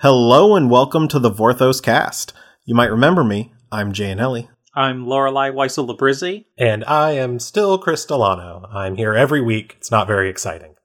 [0.00, 2.32] Hello and welcome to the Vorthos cast.
[2.64, 3.52] You might remember me.
[3.72, 4.48] I'm Jay Annelli.
[4.72, 6.44] I'm Loreley Weissel Labrizzi.
[6.56, 8.64] And I am still Chris Delano.
[8.72, 9.74] I'm here every week.
[9.78, 10.76] It's not very exciting.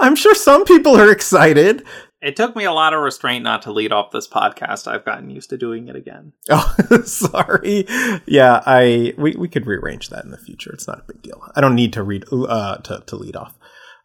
[0.00, 1.84] I'm sure some people are excited.
[2.20, 4.88] It took me a lot of restraint not to lead off this podcast.
[4.88, 6.32] I've gotten used to doing it again.
[6.50, 6.74] Oh,
[7.04, 7.84] sorry.
[8.26, 10.72] Yeah, I we, we could rearrange that in the future.
[10.72, 11.40] It's not a big deal.
[11.54, 13.56] I don't need to read uh to, to lead off.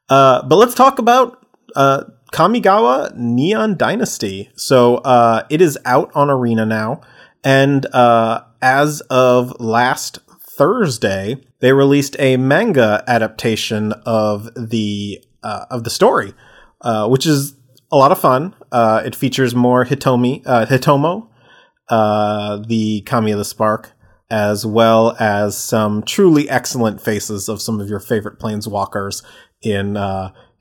[0.09, 1.43] Uh but let's talk about
[1.75, 4.49] uh Kamigawa Neon Dynasty.
[4.55, 7.01] So uh, it is out on Arena now,
[7.43, 10.19] and uh, as of last
[10.57, 16.33] Thursday, they released a manga adaptation of the uh, of the story,
[16.81, 17.55] uh, which is
[17.91, 18.53] a lot of fun.
[18.71, 21.29] Uh, it features more Hitomi uh, Hitomo,
[22.67, 23.93] the Kami of the Spark,
[24.29, 29.23] as well as some truly excellent faces of some of your favorite planeswalkers
[29.61, 29.95] in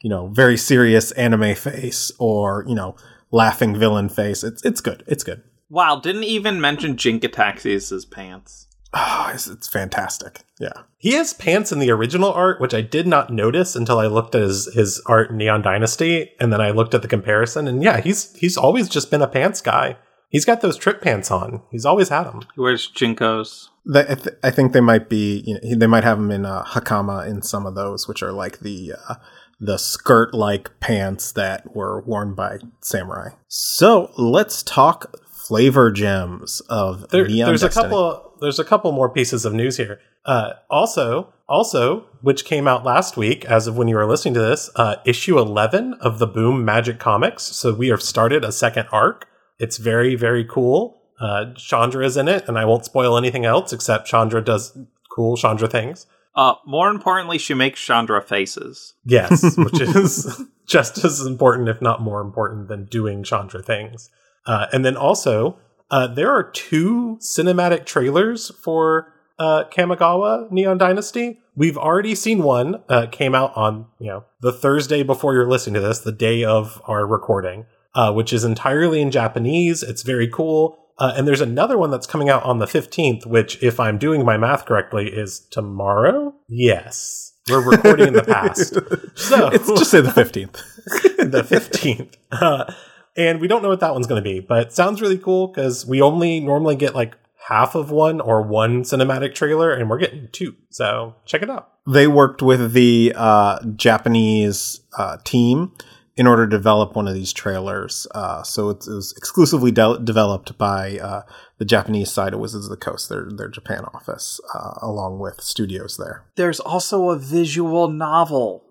[0.01, 2.97] you know, very serious anime face or, you know,
[3.31, 4.45] laughing villain face.
[4.45, 5.03] It's it's good.
[5.07, 5.43] It's good.
[5.69, 8.67] Wow, didn't even mention Jin-Gitaxias' pants.
[8.95, 10.43] Oh, it's, it's, fantastic.
[10.61, 10.83] Yeah.
[10.97, 14.35] He has pants in the original art, which I did not notice until I looked
[14.35, 17.83] at his, his art in Neon Dynasty, and then I looked at the comparison, and
[17.83, 19.97] yeah, he's he's always just been a pants guy.
[20.31, 21.63] He's got those trip pants on.
[21.71, 22.43] He's always had them.
[22.55, 23.69] He wears JNCOs.
[23.95, 26.65] I, th- I, think they might be, you know, they might have them in uh,
[26.65, 29.15] Hakama in some of those, which are like the uh,
[29.59, 33.31] the skirt like pants that were worn by samurai.
[33.49, 37.87] So let's talk flavor gems of there, Neon There's Destiny.
[37.87, 38.33] a couple.
[38.41, 39.99] There's a couple more pieces of news here.
[40.27, 44.41] Uh, also, also, which came out last week, as of when you were listening to
[44.41, 47.45] this, uh, issue 11 of the Boom Magic Comics.
[47.45, 49.29] So we have started a second arc.
[49.59, 51.01] It's very, very cool.
[51.21, 54.77] Uh, Chandra is in it, and I won't spoil anything else except Chandra does
[55.15, 56.07] cool Chandra things.
[56.37, 58.95] Uh, more importantly, she makes Chandra faces.
[59.05, 64.11] Yes, which is just as important, if not more important, than doing Chandra things.
[64.45, 65.59] Uh, and then also,
[65.91, 71.41] uh, there are two cinematic trailers for uh, Kamigawa Neon Dynasty.
[71.55, 72.83] We've already seen one.
[72.89, 76.45] Uh, came out on you know the Thursday before you're listening to this, the day
[76.45, 79.83] of our recording, uh, which is entirely in Japanese.
[79.83, 80.79] It's very cool.
[80.99, 84.25] Uh, and there's another one that's coming out on the 15th, which, if I'm doing
[84.25, 86.35] my math correctly, is tomorrow.
[86.49, 87.35] Yes.
[87.49, 88.77] We're recording in the past.
[89.17, 90.53] So it's just say the 15th.
[91.31, 92.17] the 15th.
[92.31, 92.71] Uh,
[93.17, 95.87] and we don't know what that one's going to be, but sounds really cool because
[95.87, 97.17] we only normally get like
[97.49, 100.55] half of one or one cinematic trailer, and we're getting two.
[100.69, 101.71] So check it out.
[101.87, 105.73] They worked with the uh, Japanese uh, team
[106.17, 108.07] in order to develop one of these trailers.
[108.15, 111.23] Uh, so it was exclusively de- developed by uh,
[111.59, 115.41] the Japanese side of Wizards of the Coast, their their Japan office, uh, along with
[115.41, 116.25] studios there.
[116.37, 118.65] There's also a visual novel.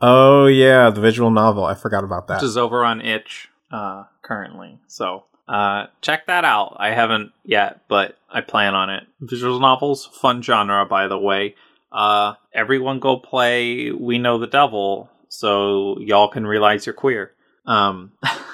[0.00, 1.64] Oh yeah, the visual novel.
[1.64, 2.36] I forgot about that.
[2.36, 4.80] Which is over on Itch uh, currently.
[4.86, 6.76] So uh, check that out.
[6.78, 9.04] I haven't yet, but I plan on it.
[9.20, 11.54] Visual novels, fun genre, by the way.
[11.92, 17.32] Uh, everyone go play We Know the Devil so y'all can realize you're queer.
[17.64, 18.12] Um,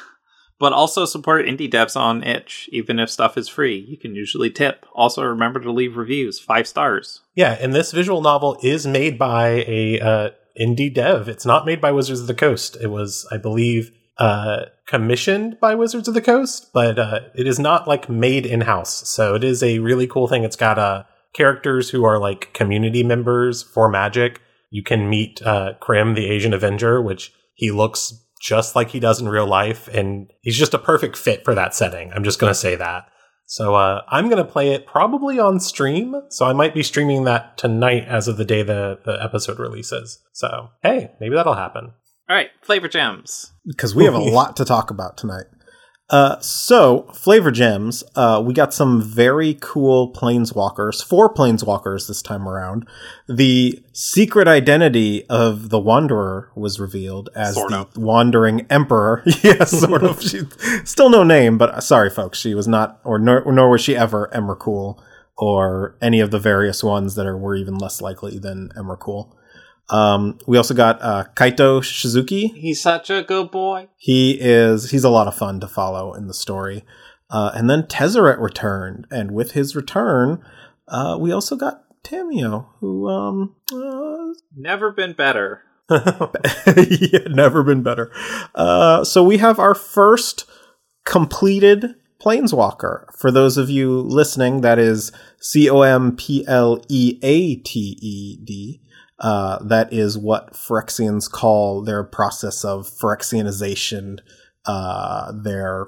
[0.59, 3.79] but also support indie devs on itch even if stuff is free.
[3.89, 4.87] You can usually tip.
[4.95, 7.23] Also remember to leave reviews five stars.
[7.35, 11.29] Yeah and this visual novel is made by a uh, indie dev.
[11.29, 12.77] It's not made by wizards of the coast.
[12.81, 17.59] It was i believe uh, commissioned by wizards of the coast but uh, it is
[17.59, 19.09] not like made in-house.
[19.09, 20.45] So it is a really cool thing.
[20.45, 25.75] It's got uh, characters who are like community members for magic you can meet uh,
[25.81, 30.31] Krim, the Asian Avenger, which he looks just like he does in real life, and
[30.41, 32.13] he's just a perfect fit for that setting.
[32.13, 33.07] I'm just going to say that.
[33.47, 36.17] So uh, I'm going to play it probably on stream.
[36.31, 40.21] So I might be streaming that tonight as of the day the, the episode releases.
[40.33, 41.93] So hey, maybe that'll happen.
[42.29, 43.53] All right, flavor gems.
[43.65, 45.47] Because we have a lot to talk about tonight.
[46.09, 52.49] Uh, so flavor gems, uh, we got some very cool planeswalkers, four planeswalkers this time
[52.49, 52.87] around.
[53.29, 57.97] The secret identity of the Wanderer was revealed as sort the of.
[57.97, 59.23] Wandering Emperor.
[59.43, 60.23] yes, sort of.
[60.23, 60.43] She,
[60.85, 63.97] still no name, but uh, sorry, folks, she was not, or nor, nor was she
[63.97, 65.03] ever Emrakul
[65.37, 69.33] or any of the various ones that are were even less likely than Emrakul.
[69.89, 72.53] Um, we also got uh, Kaito Shizuki.
[72.55, 73.89] He's such a good boy.
[73.97, 74.91] He is.
[74.91, 76.85] He's a lot of fun to follow in the story.
[77.31, 80.45] Uh, and then Tezzeret returned, and with his return,
[80.89, 85.63] uh, we also got Tamiyo, who um, uh, never been better.
[85.91, 88.13] yeah, never been better.
[88.55, 90.49] Uh, so we have our first
[91.05, 93.07] compleated planeswalker.
[93.17, 97.99] For those of you listening, that is C O M P L E A T
[98.01, 98.81] E D.
[99.19, 104.19] Uh, that is what Phyrexians call their process of Phyrexianization
[104.67, 105.87] uh, they're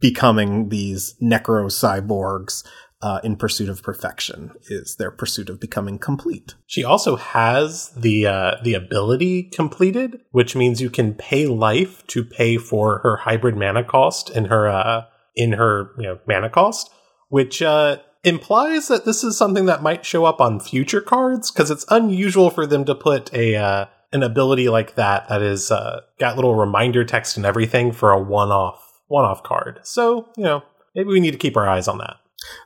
[0.00, 2.64] becoming these necro cyborgs
[3.02, 6.54] uh, in pursuit of perfection is their pursuit of becoming complete.
[6.66, 12.24] She also has the uh, the ability compleated, which means you can pay life to
[12.24, 15.02] pay for her hybrid mana cost in her uh,
[15.34, 16.90] in her you know mana cost,
[17.28, 21.70] which uh, implies that this is something that might show up on future cards because
[21.70, 26.00] it's unusual for them to put a uh, an ability like that that is uh,
[26.18, 29.80] got little reminder text and everything for a one off one off card.
[29.84, 30.64] So you know
[30.94, 32.16] maybe we need to keep our eyes on that.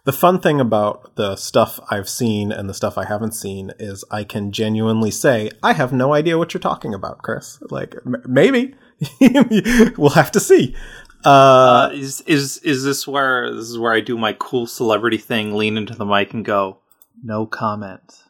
[0.05, 4.05] The fun thing about the stuff I've seen and the stuff I haven't seen is
[4.11, 7.59] I can genuinely say I have no idea what you're talking about, Chris.
[7.71, 8.75] Like m- maybe
[9.97, 10.75] we'll have to see.
[11.25, 15.19] Uh, Uh, is is is this where this is where I do my cool celebrity
[15.19, 16.79] thing, lean into the mic and go,
[17.23, 18.23] no comment.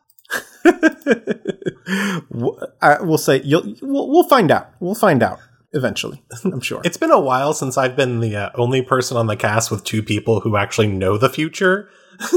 [0.65, 4.71] w- I will say you'll we'll, we'll find out.
[4.81, 5.39] We'll find out
[5.73, 6.23] eventually.
[6.45, 6.81] I'm sure.
[6.85, 9.85] It's been a while since I've been the uh, only person on the cast with
[9.85, 11.89] two people who actually know the future,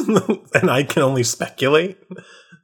[0.54, 1.98] and I can only speculate.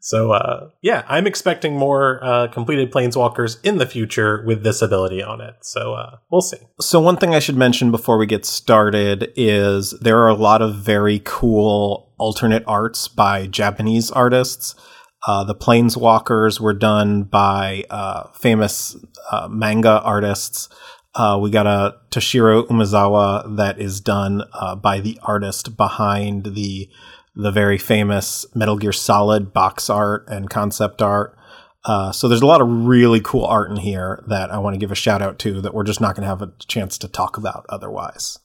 [0.02, 5.22] So, uh, yeah, I'm expecting more uh, compleated planeswalkers in the future with this ability
[5.22, 5.56] on it.
[5.62, 6.58] So, uh, we'll see.
[6.80, 10.62] So one thing I should mention before we get started is there are a lot
[10.62, 14.76] of very cool alternate arts by Japanese artists.
[15.28, 18.96] Uh, the Planeswalkers were done by uh, famous
[19.32, 20.70] uh, manga artists.
[21.42, 24.44] We got a Toshiro Umezawa that is done
[24.82, 26.90] by the artist behind the
[27.42, 31.36] the very famous Metal Gear Solid box art and concept art.
[31.86, 34.78] Uh, so there's a lot of really cool art in here that I want to
[34.80, 37.08] give a shout out to that we're just not going to have a chance to
[37.08, 38.40] talk about otherwise.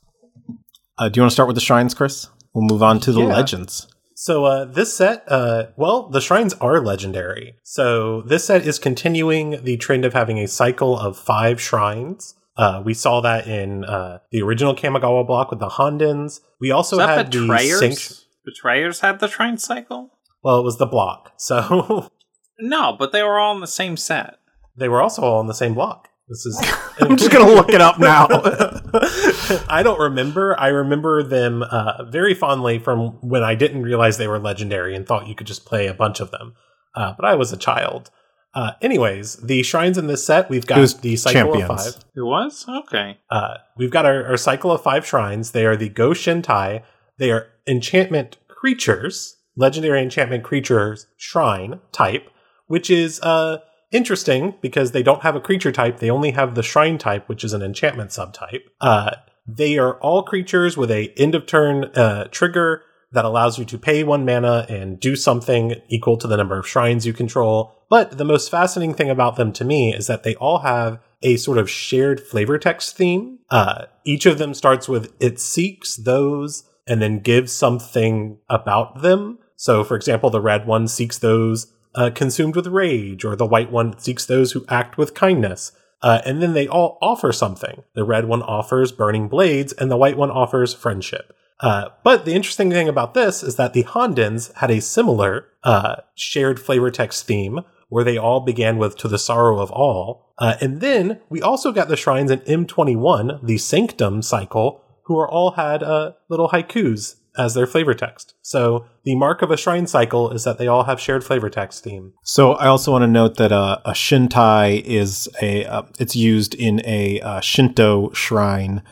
[0.96, 2.28] Uh, do you want to start with the shrines, Chris?
[2.54, 3.26] We'll move on to the Yeah.
[3.34, 3.88] legends.
[4.14, 7.56] So uh, this set, uh, well, the shrines are legendary.
[7.64, 12.34] So this set is continuing the trend of having a cycle of five shrines.
[12.56, 16.38] Uh, we saw that in uh, the original Kamigawa block with the Hondens.
[16.60, 17.78] We also Is that had the betrayers?
[17.80, 18.23] sync.
[18.44, 20.10] Betrayers had the shrine cycle.
[20.42, 22.10] Well, it was the block, so
[22.58, 24.38] No, but they were all in the same set.
[24.76, 26.08] they were also all in the same block.
[26.28, 26.62] This is.
[27.00, 28.26] I'm just going to look it up now.
[29.68, 30.58] I don't remember.
[30.58, 35.06] I remember them uh, very fondly from when I didn't realize they were legendary and
[35.06, 36.54] thought you could just play a bunch of them.
[36.94, 38.10] Uh, but I was a child.
[38.54, 42.04] Uh, anyways, the shrines in this set, we've got the cycle of five.
[42.16, 43.18] It was okay.
[43.28, 45.50] Uh, we've got our, our cycle of five shrines.
[45.50, 46.84] They are the Go Shintai.
[47.18, 52.30] They are enchantment creatures, legendary enchantment creatures shrine type,
[52.66, 53.58] which is uh,
[53.92, 55.98] interesting because they don't have a creature type.
[55.98, 58.62] They only have the shrine type, which is an enchantment subtype.
[58.80, 59.12] Uh,
[59.46, 62.82] they are all creatures with a end of turn uh, trigger
[63.12, 66.66] that allows you to pay one mana and do something equal to the number of
[66.66, 67.84] shrines you control.
[67.88, 71.36] But the most fascinating thing about them to me is that they all have a
[71.36, 73.38] sort of shared flavor text theme.
[73.50, 79.38] Uh, each of them starts with it seeks those and then give something about them.
[79.56, 83.70] So, for example, the red one seeks those uh, consumed with rage, or the white
[83.70, 85.72] one seeks those who act with kindness.
[86.02, 87.82] Uh, and then they all offer something.
[87.94, 91.34] The red one offers burning blades, and the white one offers friendship.
[91.60, 95.96] Uh, but the interesting thing about this is that the Hondens had a similar uh,
[96.14, 100.32] shared flavor text theme where they all began with To the Sorrow of All.
[100.38, 105.30] Uh, and then we also got the shrines in M21, the Sanctum cycle, who are
[105.30, 108.34] all had uh, little haikus as their flavor text.
[108.42, 111.84] So the mark of a shrine cycle is that they all have shared flavor text
[111.84, 112.12] theme.
[112.22, 116.54] So I also want to note that uh, a shintai is a uh, it's used
[116.54, 118.82] in a uh, Shinto shrine,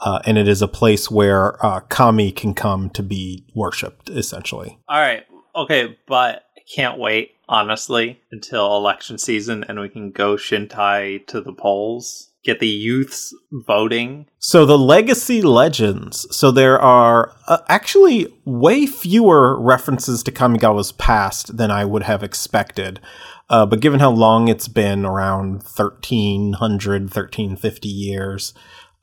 [0.00, 4.10] uh, and it is a place where uh, kami can come to be worshipped.
[4.10, 5.24] Essentially, All right.
[5.54, 11.42] Okay, but I can't wait, honestly, until election season and we can go Shintai to
[11.42, 14.26] the polls, get the youths voting.
[14.38, 16.26] so the legacy legends.
[16.34, 22.22] So there are uh, actually way fewer references to Kamigawa's past than I would have
[22.22, 23.00] expected.
[23.48, 28.54] Uh, but given how long it's been around 1300 1350 years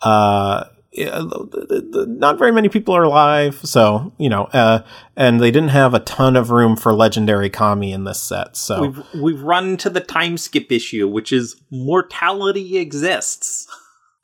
[0.02, 0.64] uh
[1.00, 4.80] yeah, the- the- the- not very many people are alive so you know uh
[5.16, 8.82] and they didn't have a ton of room for legendary kami in this set so
[8.82, 13.68] We've we've run to the time skip issue, which is mortality exists.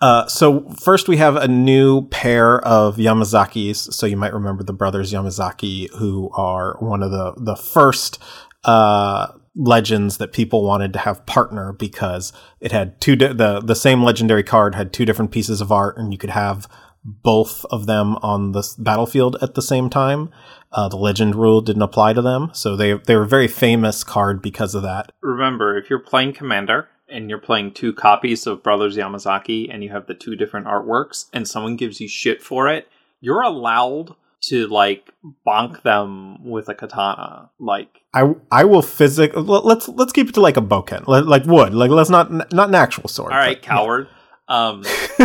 [0.01, 3.93] Uh, so first we have a new pair of Yamazakis.
[3.93, 8.19] So you might remember the brothers Yamazaki, who are one of the the first
[8.65, 13.75] uh, legends that people wanted to have partner because it had two di- the the
[13.75, 16.67] same legendary card had two different pieces of art, and you could have
[17.05, 20.29] both of them on the battlefield at the same time.
[20.71, 24.03] Uh, the legend rule didn't apply to them, so they they were a very famous
[24.03, 25.11] card because of that.
[25.21, 29.91] Remember, if you're playing Commander and you're playing two copies of Brothers Yamazaki and you
[29.91, 32.87] have the two different artworks and someone gives you shit for it,
[33.21, 35.11] you're allowed to like
[35.45, 37.51] bonk them with a katana.
[37.59, 39.33] Like I I will physic.
[39.35, 41.73] Let's let's keep it to like a bokken, like wood.
[41.73, 43.33] Like let's not not an actual sword.
[43.33, 44.07] All right, coward.
[44.47, 44.83] Um,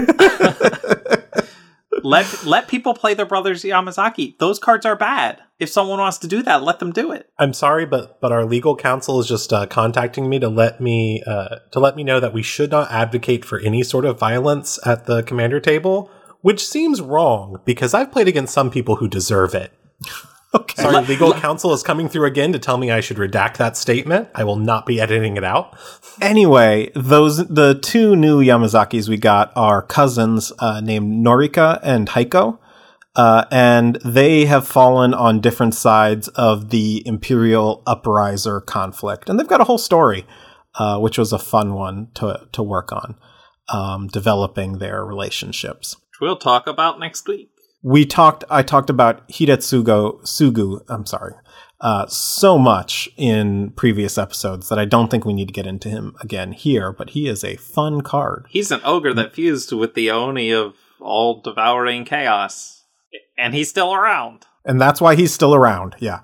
[2.03, 4.37] let let people play their brothers Yamazaki.
[4.39, 5.41] Those cards are bad.
[5.61, 7.31] If someone wants to do that, let them do it.
[7.39, 11.23] I'm sorry, but but our legal counsel is just uh, contacting me to let me
[11.25, 14.81] uh, to let me know that we should not advocate for any sort of violence
[14.85, 19.55] at the commander table, which seems wrong because I've played against some people who deserve
[19.55, 19.73] it.
[20.53, 20.83] Okay.
[20.83, 24.29] Sorry, legal counsel is coming through again to tell me I should redact that statement.
[24.35, 25.79] I will not be editing it out.
[26.21, 32.59] Anyway, those the two new Yamazakis we got are cousins uh, named Norika and Heiko,
[33.15, 39.47] uh, and they have fallen on different sides of the Imperial Uprisor conflict, and they've
[39.47, 40.27] got a whole story,
[40.75, 43.17] uh, which was a fun one to to work on,
[43.69, 45.95] um, developing their relationships.
[45.95, 47.51] Which we'll talk about next week.
[47.83, 51.35] We talked i talked about hidetsugu sugu i'm sorry
[51.81, 55.89] uh, so much in previous episodes that i don't think we need to get into
[55.89, 59.95] him again here but he is a fun card He's an ogre that fused with
[59.95, 62.85] the Oni of all devouring chaos,
[63.39, 64.45] and he's still around.
[64.67, 66.21] and that's why he's still around yeah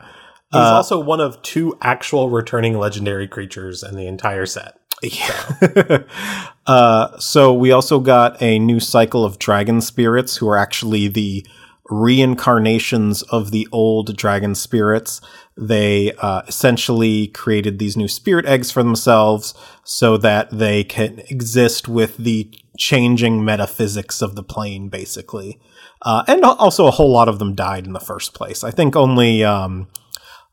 [0.52, 4.74] He's Uh, also one of two actual returning legendary creatures in the entire set.
[5.02, 6.02] Yeah.
[6.66, 11.46] uh, so we also got a new cycle of dragon spirits who are actually the
[11.88, 15.20] reincarnations of the old dragon spirits.
[15.56, 21.88] They uh, essentially created these new spirit eggs for themselves so that they can exist
[21.88, 25.60] with the changing metaphysics of the plane, basically.
[26.02, 28.62] Uh, and also, a whole lot of them died in the first place.
[28.62, 29.88] I think only um,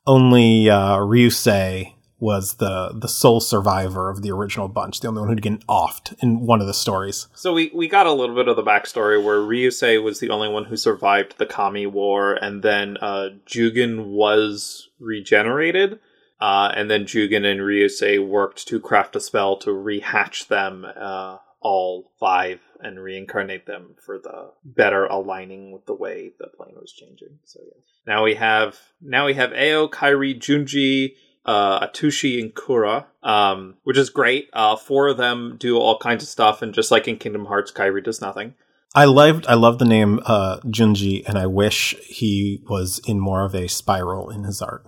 [0.06, 5.28] only uh, Ryusei was the the sole survivor of the original bunch, the only one
[5.28, 7.28] who'd get offed in one of the stories.
[7.34, 10.48] So we, we got a little bit of the backstory where Ryusei was the only
[10.48, 16.00] one who survived the Kami War, and then uh, Jugen was regenerated,
[16.40, 21.36] uh, and then Jugen and Ryusei worked to craft a spell to rehatch them uh,
[21.60, 26.90] all five and reincarnate them for the better aligning with the way the plane was
[26.90, 27.38] changing.
[27.44, 27.80] So yeah.
[28.06, 33.96] Now we have now we have Ao, Kairi, Junji, uh, Atushi and Kura, um, which
[33.98, 34.48] is great.
[34.52, 37.70] Uh, four of them do all kinds of stuff, and just like in Kingdom Hearts,
[37.72, 38.54] Kairi does nothing.
[38.94, 43.44] I loved I love the name uh, Junji, and I wish he was in more
[43.44, 44.86] of a spiral in his art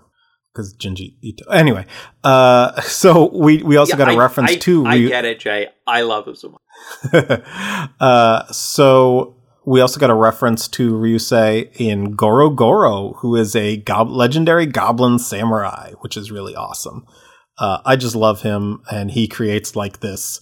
[0.53, 1.51] because Junji Ito.
[1.51, 1.87] Anyway,
[2.25, 5.25] uh, so we we also Yeah, got a I- reference I, to I Ryu- get
[5.25, 5.69] it, Jay.
[5.87, 6.59] I love Uzuma.
[8.01, 9.36] uh, so
[9.67, 15.19] we also got a reference to Ryusei in Goro Goro, who is a legendary goblin
[15.19, 17.05] samurai, which is really awesome.
[17.59, 20.41] Uh, I just love him, and he creates like this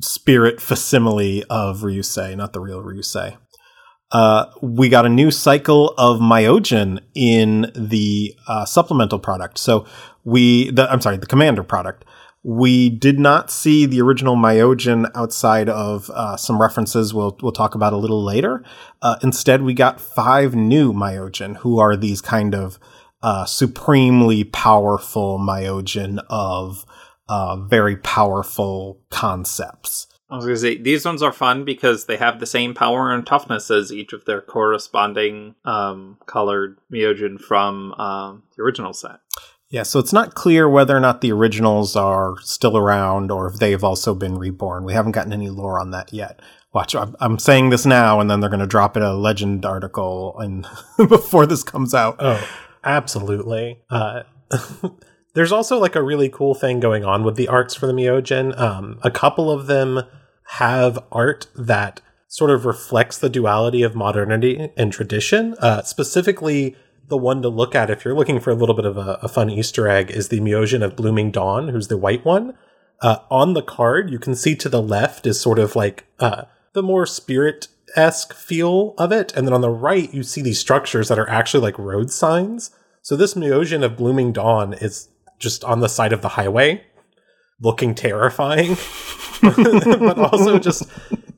[0.00, 3.36] spirit facsimile of Ryusei, not the real Ryusei.
[4.10, 9.58] Uh, we got a new cycle of myojin in the uh, supplemental product.
[9.58, 9.86] So
[10.24, 12.04] we, the, I'm sorry, the commander product.
[12.46, 17.74] We did not see the original Myojin outside of uh, some references we'll we'll talk
[17.74, 18.62] about a little later.
[19.00, 22.78] Uh, instead, we got five new Myojin, who are these kind of
[23.22, 26.84] uh, supremely powerful Myojin of
[27.30, 30.06] uh, very powerful concepts.
[30.28, 33.26] I was gonna say these ones are fun because they have the same power and
[33.26, 39.20] toughness as each of their corresponding um, colored Myojin from um, the original set.
[39.70, 43.58] Yeah, so it's not clear whether or not the originals are still around or if
[43.58, 44.84] they've also been reborn.
[44.84, 46.40] We haven't gotten any lore on that yet.
[46.72, 50.38] Watch, I'm, saying this now, and then they're going to drop it a legend article
[50.40, 50.66] and
[51.08, 52.16] before this comes out.
[52.18, 52.48] Oh,
[52.82, 53.80] absolutely.
[53.88, 54.24] Uh,
[55.34, 58.58] there's also like a really cool thing going on with the arts for the Myojin.
[58.58, 60.02] Um, a couple of them
[60.46, 65.54] have art that sort of reflects the duality of modernity and tradition.
[65.60, 66.76] Uh, specifically,
[67.08, 69.28] the one to look at if you're looking for a little bit of a, a
[69.28, 72.54] fun Easter egg is the Myojin of Blooming Dawn, who's the white one.
[73.00, 76.44] Uh, on the card, you can see to the left is sort of like uh,
[76.72, 80.58] the more spirit esque feel of it, and then on the right, you see these
[80.58, 82.70] structures that are actually like road signs.
[83.02, 85.08] So this Myojin of Blooming Dawn is
[85.38, 86.84] just on the side of the highway,
[87.60, 88.76] looking terrifying,
[89.42, 90.88] but also just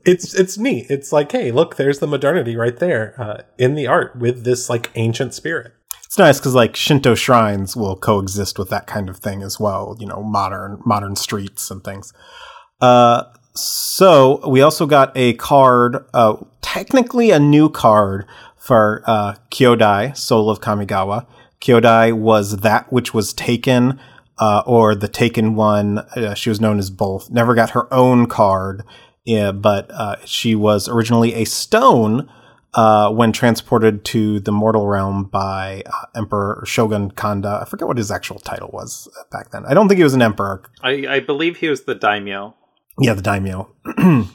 [0.05, 0.87] it's it's neat.
[0.89, 4.69] It's like, hey, look, there's the modernity right there uh, in the art with this
[4.69, 5.73] like ancient spirit.
[6.05, 9.95] It's nice because like Shinto shrines will coexist with that kind of thing as well.
[9.99, 12.13] You know, modern modern streets and things.
[12.79, 20.15] Uh, so we also got a card, uh, technically a new card for uh, Kyodai,
[20.15, 21.25] Soul of Kamigawa.
[21.59, 23.99] Kyodai was that which was taken
[24.39, 25.99] uh, or the Taken one.
[25.99, 27.29] Uh, she was known as both.
[27.29, 28.83] Never got her own card,
[29.25, 32.29] yeah, but uh, she was originally a stone
[32.73, 37.59] uh, when transported to the mortal realm by uh, Emperor Shogun Kanda.
[37.61, 39.65] I forget what his actual title was back then.
[39.65, 40.63] I don't think he was an emperor.
[40.81, 42.55] I, I believe he was the daimyo.
[42.99, 43.73] Yeah, the daimyo.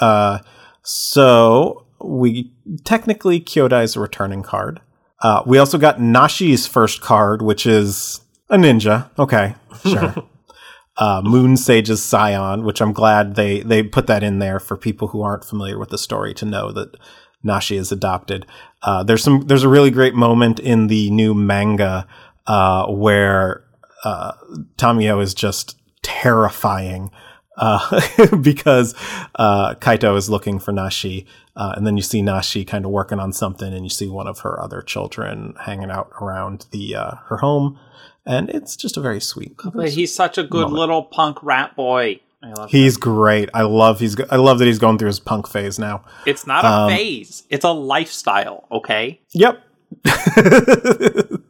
[0.00, 0.38] uh,
[0.82, 2.52] so we
[2.84, 4.80] technically Kyodai is a returning card.
[5.22, 8.20] Uh, we also got Nashi's first card, which is
[8.50, 9.10] a ninja.
[9.18, 10.14] Okay, sure.
[10.96, 15.08] uh, Moon Sage's Scion, which I'm glad they they put that in there for people
[15.08, 16.96] who aren't familiar with the story to know that
[17.42, 18.46] Nashi is adopted.
[18.82, 22.06] Uh, there's some there's a really great moment in the new manga
[22.46, 23.64] uh, where
[24.04, 24.32] uh,
[24.76, 27.10] Tamiyo is just terrifying
[27.56, 28.00] uh,
[28.40, 28.94] because
[29.36, 33.20] uh, Kaito is looking for Nashi, uh, and then you see Nashi kind of working
[33.20, 37.14] on something, and you see one of her other children hanging out around the uh,
[37.26, 37.78] her home,
[38.26, 39.54] and it's just a very sweet.
[39.72, 40.78] But he's such a good moment.
[40.78, 42.20] little punk rat boy.
[42.42, 43.48] I love He's great.
[43.54, 44.20] I love he's.
[44.30, 46.04] I love that he's going through his punk phase now.
[46.26, 47.44] It's not a um, phase.
[47.48, 48.66] It's a lifestyle.
[48.70, 49.20] Okay.
[49.32, 49.62] Yep.
[50.04, 51.40] it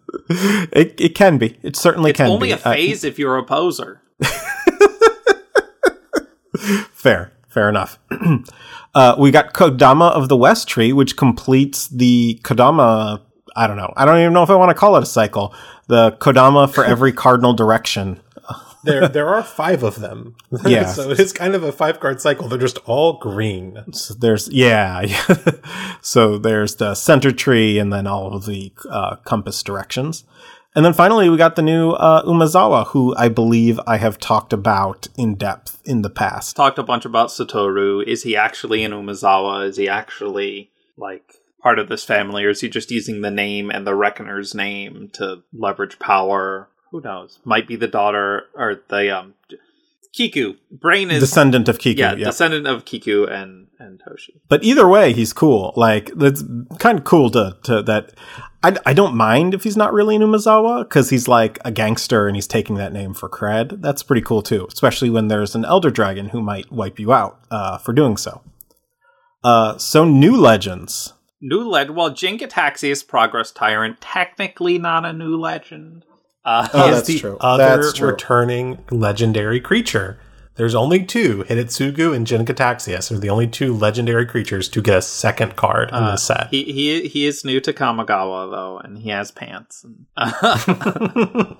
[1.00, 1.58] it can be.
[1.62, 2.52] It certainly It's can only be.
[2.52, 4.00] a phase if you're a poser.
[6.92, 7.98] Fair, fair enough.
[8.94, 13.20] uh, we got Kodama of the West Tree, which completes the Kodama.
[13.56, 13.92] I don't know.
[13.96, 15.54] I don't even know if I want to call it a cycle.
[15.86, 18.20] The Kodama for every cardinal direction.
[18.84, 20.36] There, there are five of them.
[20.66, 20.86] Yeah.
[20.86, 22.48] so it is kind of a five card cycle.
[22.48, 23.82] They're just all green.
[23.92, 25.36] So there's yeah, yeah.
[26.00, 30.24] so there's the center tree, and then all of the uh, compass directions.
[30.76, 34.52] And then finally, we got the new uh, Umezawa, who I believe I have talked
[34.52, 36.56] about in depth in the past.
[36.56, 38.02] Talked a bunch about Satoru.
[38.04, 39.66] Is he actually an Umezawa?
[39.68, 43.70] Is he actually like part of this family, or is he just using the name
[43.70, 46.68] and the Reckoner's name to leverage power?
[46.92, 47.40] Who knows?
[47.44, 49.34] Might be the daughter or the um
[50.14, 50.54] Kiku.
[50.70, 51.98] Brain is Descendant of Kiku.
[51.98, 52.26] yeah, yep.
[52.26, 54.40] descendant of Kiku and and Toshi.
[54.48, 55.72] but either way, he's cool.
[55.74, 56.44] Like that's
[56.78, 58.12] kind of cool to to that.
[58.62, 62.28] I, I don't mind if he's not really an Umezawa because he's like a gangster
[62.28, 63.82] and he's taking that name for cred.
[63.82, 67.40] That's pretty cool too, especially when there's an elder dragon who might wipe you out
[67.50, 68.42] uh, for doing so.
[69.42, 71.13] Uh, so new legends.
[71.46, 71.94] New legend.
[71.96, 76.04] Well, Jin-Gitaxias Progress Tyrant, technically not a new legend.
[76.44, 77.36] Uh, Oh, is that's the true.
[77.40, 78.08] other That's true.
[78.08, 80.18] returning legendary creature.
[80.56, 81.44] There's only two.
[81.48, 85.96] Hidetsugu and Jin-Gitaxias are the only two legendary creatures to get a second card in
[85.96, 86.46] Uh, this set.
[86.50, 89.84] He he he is new to Kamigawa though, and he has pants.
[90.16, 91.54] uh,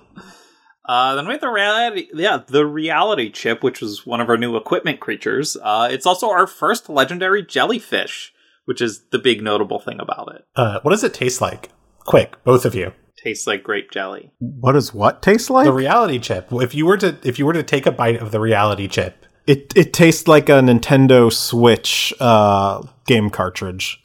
[1.15, 4.55] then we have the reality, yeah, the reality chip, which was one of our new
[4.55, 5.57] equipment creatures.
[5.61, 8.33] Uh, it's also our first legendary jellyfish,
[8.65, 10.45] which is the big notable thing about it.
[10.55, 11.69] Uh, what does it taste like?
[11.99, 12.91] Quick, both of you.
[13.17, 14.31] Tastes like grape jelly.
[14.39, 15.65] What does what taste like?
[15.65, 16.49] The reality chip.
[16.51, 19.25] If you were to if you were to take a bite of the reality chip,
[19.47, 23.99] It it tastes like a Nintendo Switch uh, game cartridge,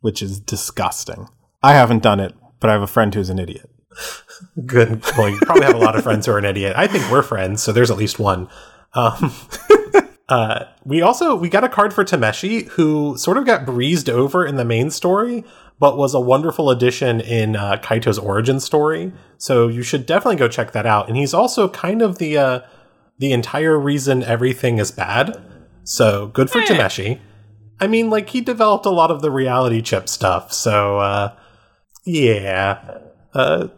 [0.00, 1.28] which is disgusting.
[1.62, 3.70] I haven't done it, but I have a friend who's an idiot.
[4.66, 5.02] good.
[5.16, 6.74] Well, you probably have a lot of friends who are an idiot.
[6.76, 8.48] I think we're friends, so there's at least one.
[8.92, 9.32] Um,
[10.28, 14.44] uh, we also we got a card for Tameshi, who sort of got breezed over
[14.44, 15.44] in the main story,
[15.78, 19.12] but was a wonderful addition in uh, Kaito's origin story.
[19.38, 21.08] So you should definitely go check that out.
[21.08, 22.60] And he's also kind of the uh,
[23.18, 25.40] the entire reason everything is bad.
[25.84, 26.66] So good for Eh.
[26.66, 27.20] Tameshi.
[27.78, 30.52] I mean, like he developed a lot of the reality chip stuff.
[30.52, 31.36] So uh,
[32.04, 32.98] yeah,
[33.32, 33.68] uh,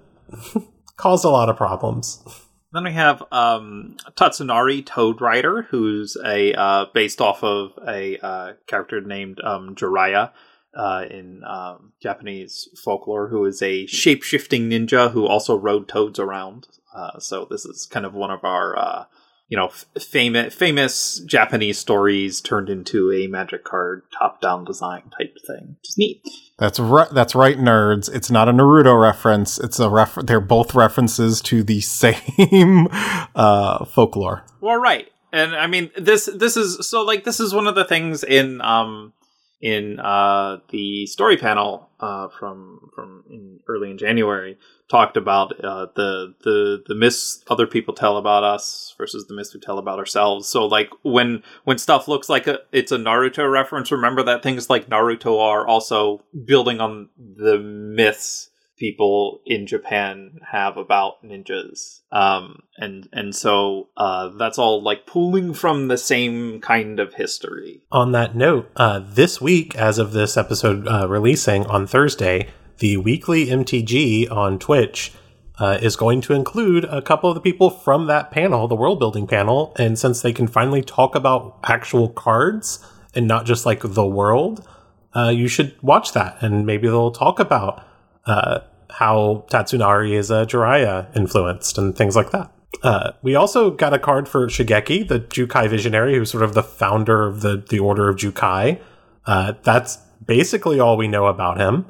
[0.96, 2.22] caused a lot of problems.
[2.72, 8.52] Then we have um, Tatsunari Toad Rider, who's a uh, based off of a uh,
[8.66, 10.32] character named um, Jiraiya
[10.74, 16.18] uh, in um, Japanese folklore, who is a shape shifting ninja who also rode toads
[16.18, 16.68] around.
[16.94, 19.04] Uh, so this is kind of one of our uh,
[19.48, 25.10] you know f- famous famous Japanese stories turned into a magic card top down design
[25.16, 25.76] type thing.
[25.84, 26.22] Just neat.
[26.58, 27.08] That's right.
[27.10, 28.12] That's right, nerds.
[28.14, 29.58] It's not a Naruto reference.
[29.58, 30.16] It's a ref.
[30.16, 32.88] They're both references to the same
[33.34, 34.44] uh, folklore.
[34.60, 36.28] Well, right, and I mean this.
[36.32, 39.12] This is so like this is one of the things in um
[39.60, 44.58] in uh the story panel uh from from in early in January
[44.88, 49.54] talked about uh the the the myths other people tell about us versus the myths
[49.54, 50.48] we tell about ourselves.
[50.48, 54.70] So like when when stuff looks like a, it's a Naruto reference, remember that things
[54.70, 62.00] like Naruto are also building on the myths people in Japan have about ninjas.
[62.10, 67.82] Um, and and so uh, that's all like pulling from the same kind of history.
[67.92, 72.48] On that note, uh, this week, as of this episode uh, releasing on Thursday,
[72.78, 75.12] the weekly MTG on Twitch
[75.58, 78.98] uh, is going to include a couple of the people from that panel, the world
[78.98, 79.74] building panel.
[79.76, 84.66] And since they can finally talk about actual cards and not just like the world,
[85.14, 86.40] uh, you should watch that.
[86.40, 87.84] And maybe they'll talk about
[88.26, 88.60] uh,
[88.90, 92.52] how Tatsunari is a Jiraiya influenced and things like that.
[92.82, 96.62] Uh, we also got a card for Shigeki, the Jukai visionary, who's sort of the
[96.62, 98.80] founder of the, the Order of Jukai.
[99.26, 101.86] Uh, that's basically all we know about him.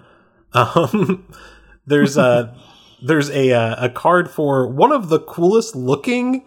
[0.53, 1.27] Um,
[1.87, 2.57] there's a
[3.03, 6.45] there's a uh, a card for one of the coolest looking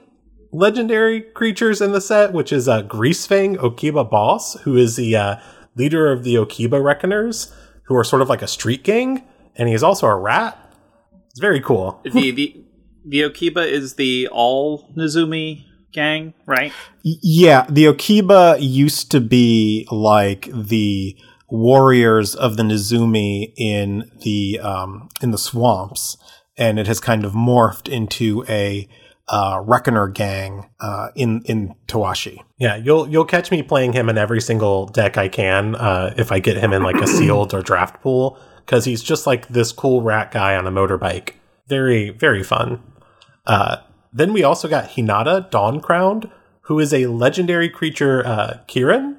[0.52, 5.16] legendary creatures in the set, which is a uh, Greasefang Okiba Boss, who is the
[5.16, 5.36] uh,
[5.76, 9.24] leader of the Okiba Reckoners, who are sort of like a street gang,
[9.56, 10.58] and he's also a rat.
[11.30, 12.02] It's very cool.
[12.04, 12.66] the the
[13.06, 16.74] the Okiba is the all Nezumi gang, right?
[17.04, 21.18] Yeah, the Okiba used to be like the
[21.52, 26.18] warriors of the Nezumi in the um, in the swamps,
[26.58, 28.88] and it has kind of morphed into a
[29.28, 32.40] uh, reckoner gang uh, in in Towashi.
[32.58, 36.32] Yeah, you'll you'll catch me playing him in every single deck I can uh, if
[36.32, 39.72] I get him in like a sealed or draft pool because he's just like this
[39.72, 41.34] cool rat guy on a motorbike.
[41.68, 42.82] Very very fun.
[43.46, 43.78] Uh,
[44.14, 46.30] then we also got Hinata Dawn Crowned,
[46.62, 49.18] who is a legendary creature, uh, Kirin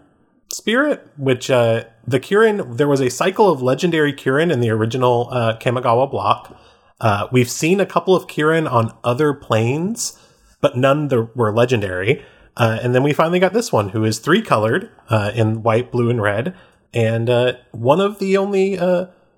[0.53, 1.07] spirit.
[1.17, 5.57] Which uh, the Kirin there was a cycle of legendary Kirin in the original uh,
[5.59, 6.57] Kamigawa block.
[7.01, 10.19] Uh, we've seen a couple of Kirin on other planes,
[10.61, 12.25] but none that were legendary.
[12.57, 15.91] Uh, and then we finally got this one, who is three colored uh, in white,
[15.91, 16.55] blue, and red,
[16.93, 18.77] and uh, one of the only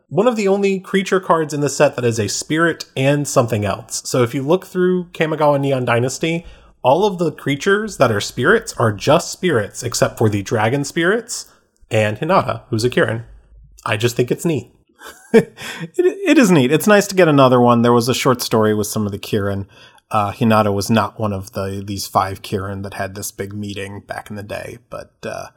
[0.09, 3.65] one of the only creature cards in the set that is a spirit and something
[3.65, 4.09] else.
[4.09, 6.47] So if you look through Kamigawa Neon Dynasty,
[6.85, 11.51] all of the creatures that are spirits are just spirits, except for the dragon spirits
[11.91, 13.25] and Hinata, who's a Kirin.
[13.87, 14.71] I just think it's neat.
[15.33, 15.57] it,
[15.97, 16.71] it is neat.
[16.71, 17.83] It's nice to get another one.
[17.83, 19.67] There was a short story with some of the Kirin.
[20.11, 24.01] Uh, Hinata was not one of the these five Kirin that had this big meeting
[24.01, 24.79] back in the day.
[24.91, 25.49] But uh,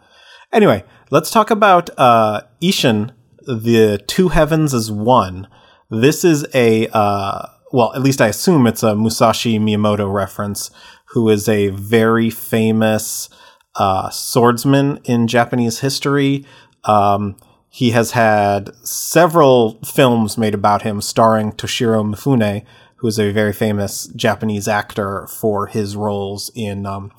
[0.52, 3.12] anyway, let's talk about uh, Isshin,
[3.42, 5.48] the two heavens is one.
[5.90, 10.72] This is a uh, well, at least I assume it's a Musashi Miyamoto reference,
[11.10, 13.30] who is a very famous
[13.76, 16.46] uh, swordsman in Japanese history.
[16.84, 17.38] Um,
[17.70, 22.66] he has had several films made about him, starring Toshiro Mifune,
[22.98, 26.86] who is a very famous Japanese actor for his roles in.
[26.86, 27.12] Um,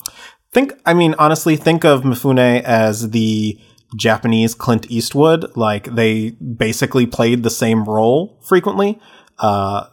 [0.51, 3.59] think, I mean, honestly, think of Mifune as the
[3.95, 5.55] Japanese Clint Eastwood.
[5.55, 8.99] Like they basically played the same role frequently.
[9.37, 9.85] Uh,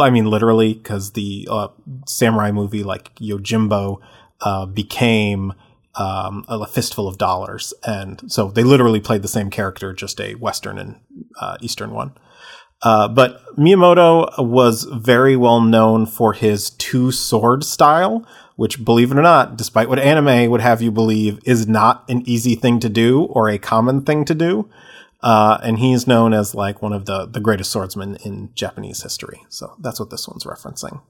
[0.00, 1.68] I mean, literally, because the uh,
[2.06, 4.00] samurai movie like Yojimbo
[4.40, 5.52] uh, became
[5.94, 10.34] um, a fistful of dollars, and so they literally played the same character, just a
[10.34, 11.00] Western and
[11.40, 12.12] uh, Eastern one.
[12.82, 19.18] Uh, but Miyamoto was very well known for his two sword style, which, believe it
[19.18, 22.88] or not, despite what anime would have you believe, is not an easy thing to
[22.88, 24.68] do or a common thing to do.
[25.26, 29.40] Uh, and he's known as like one of the, the greatest swordsmen in Japanese history.
[29.48, 31.02] So that's what this one's referencing.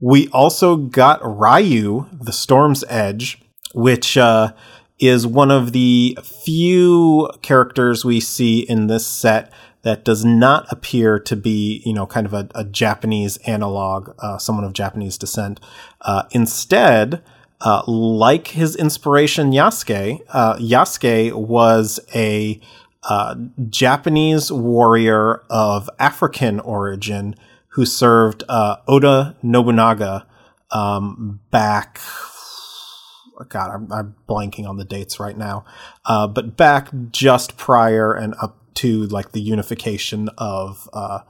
[0.00, 3.40] We also got Raiyuu, the Storm's Edge,
[3.72, 4.52] which uh,
[4.98, 11.20] is one of the few characters we see in this set that does not appear
[11.20, 15.60] to be, you know, kind of a, a Japanese analog, uh, someone of Japanese descent.
[16.00, 17.22] Uh, instead,
[17.60, 22.60] uh, like his inspiration Yasuke, uh, Yasuke was a
[23.02, 23.34] uh,
[23.68, 27.34] Japanese warrior of African origin
[27.68, 30.26] who served uh, Oda Nobunaga
[30.70, 32.00] um, back
[33.48, 35.64] God, I'm, I'm, blanking on the dates right now,
[36.04, 41.20] uh, but back just prior and up to like the unification of uh,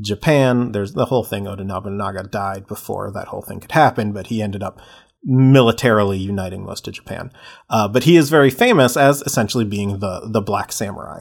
[0.00, 0.72] Japan.
[0.72, 1.46] There's the whole thing.
[1.46, 4.80] Oda Nobunaga died before that whole thing could happen, but he ended up
[5.24, 7.32] militarily uniting most of Japan.
[7.68, 11.20] Uh, but he is very famous as essentially being the the Black Samurai.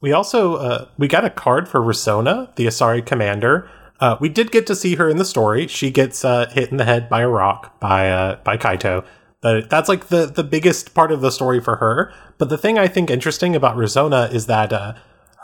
[0.00, 3.70] We also uh, we got a card for Risona, the Asari commander.
[4.00, 5.66] Uh, we did get to see her in the story.
[5.66, 9.04] She gets uh, hit in the head by a rock by uh, by Kaito.
[9.40, 12.12] But that's like the the biggest part of the story for her.
[12.38, 14.94] But the thing I think interesting about Risona is that uh,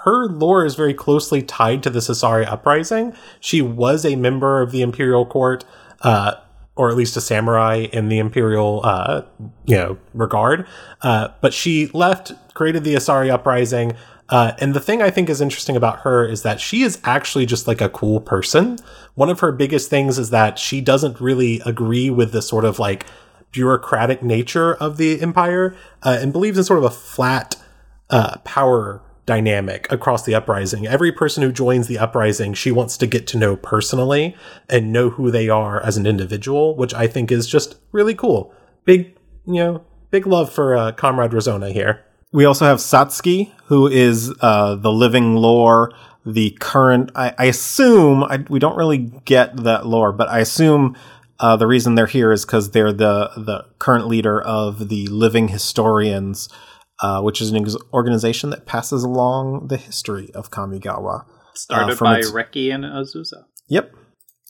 [0.04, 3.14] her lore is very closely tied to the Sasari uprising.
[3.40, 5.64] She was a member of the imperial court,
[6.02, 6.34] uh,
[6.76, 9.22] or at least a samurai in the imperial, uh,
[9.64, 10.66] you know, regard.
[11.02, 13.94] Uh, but she left, created the Asari uprising.
[14.28, 17.46] Uh, and the thing I think is interesting about her is that she is actually
[17.46, 18.78] just like a cool person.
[19.14, 22.78] One of her biggest things is that she doesn't really agree with the sort of
[22.78, 23.06] like
[23.52, 27.56] bureaucratic nature of the empire uh, and believes in sort of a flat
[28.10, 30.86] uh, power dynamic across the uprising.
[30.86, 34.36] Every person who joins the uprising, she wants to get to know personally
[34.68, 38.54] and know who they are as an individual, which I think is just really cool.
[38.84, 42.04] Big, you know, big love for uh, Comrade Risona here.
[42.32, 45.92] We also have Satsuki, who is uh, the living lore,
[46.26, 47.10] the current.
[47.14, 50.96] I, I assume I, we don't really get that lore, but I assume
[51.40, 55.48] uh, the reason they're here is because they're the the current leader of the Living
[55.48, 56.48] Historians,
[57.04, 61.26] uh, which is an ex- organization that passes along the history of Kamigawa.
[61.54, 63.44] Started from by its- Reki and Azusa.
[63.68, 63.92] Yep.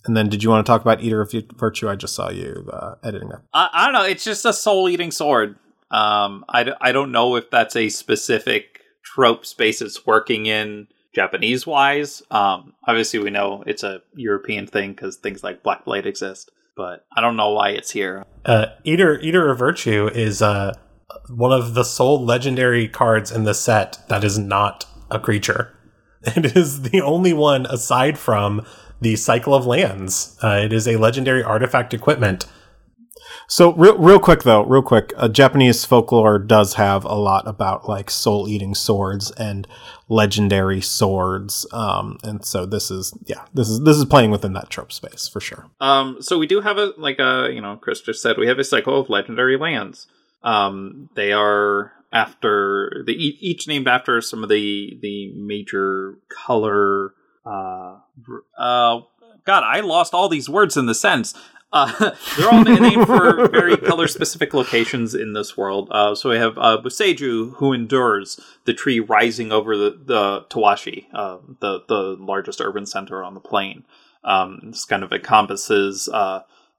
[0.04, 1.88] And then, did you want to talk about Eater of Virtue?
[1.88, 3.40] I just saw you uh, editing that.
[3.52, 4.04] I, I don't know.
[4.04, 5.56] It's just a soul eating sword.
[5.90, 10.86] Um, I, d- I don't know if that's a specific trope space it's working in
[11.14, 12.22] Japanese wise.
[12.30, 17.04] Um, obviously, we know it's a European thing because things like Black Blade exist, but
[17.16, 18.24] I don't know why it's here.
[18.44, 20.74] Uh, Eater Eater of Virtue is uh,
[21.28, 25.70] one of the sole legendary cards in the set that is not a creature.
[26.36, 28.64] It is the only one aside from
[28.98, 30.38] the Cycle of Lands.
[30.42, 32.46] Uh, it is a legendary artifact equipment.
[33.46, 37.88] So real, real quick though, real quick, uh, Japanese folklore does have a lot about
[37.88, 39.68] like soul-eating swords and
[40.08, 44.70] legendary swords, um, and so this is yeah, this is this is playing within that
[44.70, 45.66] trope space for sure.
[45.80, 48.58] Um, so we do have a like a you know Chris just said we have
[48.58, 50.06] a cycle of legendary lands.
[50.44, 57.14] Um, they are after the each named after some of the the major color.
[57.44, 57.98] Uh,
[58.56, 59.00] uh,
[59.44, 61.34] God, I lost all these words in the sense.
[61.72, 65.88] Uh, they're all named for very color specific locations in this world.
[65.90, 71.06] Uh, so we have uh, Boseiju, who endures the tree rising over the, the Towashi,
[71.12, 73.84] uh, the, the largest urban center on the plain.
[74.22, 76.08] Um, this kind of encompasses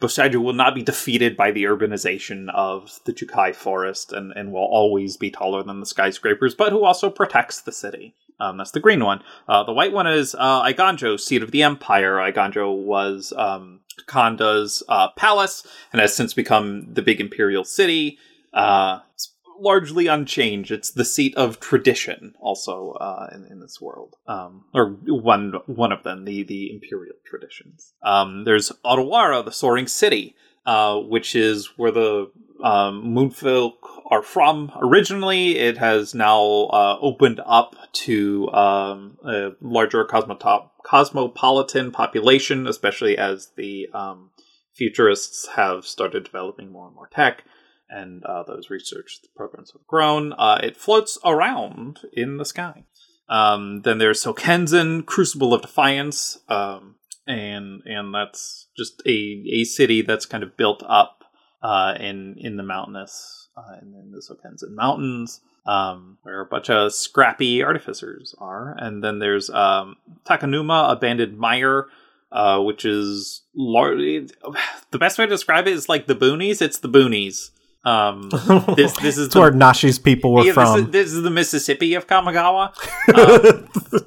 [0.06, 4.60] uh, will not be defeated by the urbanization of the Jukai forest and, and will
[4.66, 8.16] always be taller than the skyscrapers, but who also protects the city.
[8.40, 9.22] Um, that's the green one.
[9.48, 12.16] Uh, the white one is uh, Eiganjo, seat of the empire.
[12.16, 18.18] Eiganjo was um, Kanda's uh, palace and has since become the big imperial city.
[18.54, 20.72] Uh, it's largely unchanged.
[20.72, 25.92] It's the seat of tradition, also uh, in, in this world, um, or one one
[25.92, 27.94] of them, the the imperial traditions.
[28.04, 32.32] Um, there's Otawara, the soaring city, uh, which is where the
[32.64, 33.74] um, Moonfolk
[34.10, 34.72] are from.
[34.82, 36.40] Originally, it has now
[36.72, 44.30] uh, opened up to um, a larger cosmotop- cosmopolitan population, especially as the um,
[44.74, 47.44] futurists have started developing more and more tech
[47.90, 50.34] and uh, those research programs have grown.
[50.34, 52.84] Uh, it floats around in the sky.
[53.28, 56.96] Um, then there's Sokenzen, Crucible of Defiance, um,
[57.28, 61.24] and and that's just a, a city that's kind of built up
[61.64, 65.42] uh, in in the mountainous uh, in, in the Sokenzen Mountains.
[65.68, 71.88] Um, where a bunch of scrappy artificers are, and then there's um, Takenuma, Abandoned Mire,
[72.32, 74.30] uh, which is largely
[74.92, 76.62] the best way to describe it is like the boonies.
[76.62, 77.50] It's the boonies.
[77.86, 78.30] Um,
[78.76, 80.74] this this is It's where Nashi's people were yeah, from.
[80.74, 82.74] This is, this is the Mississippi of Kamigawa.
[83.14, 84.02] Uh,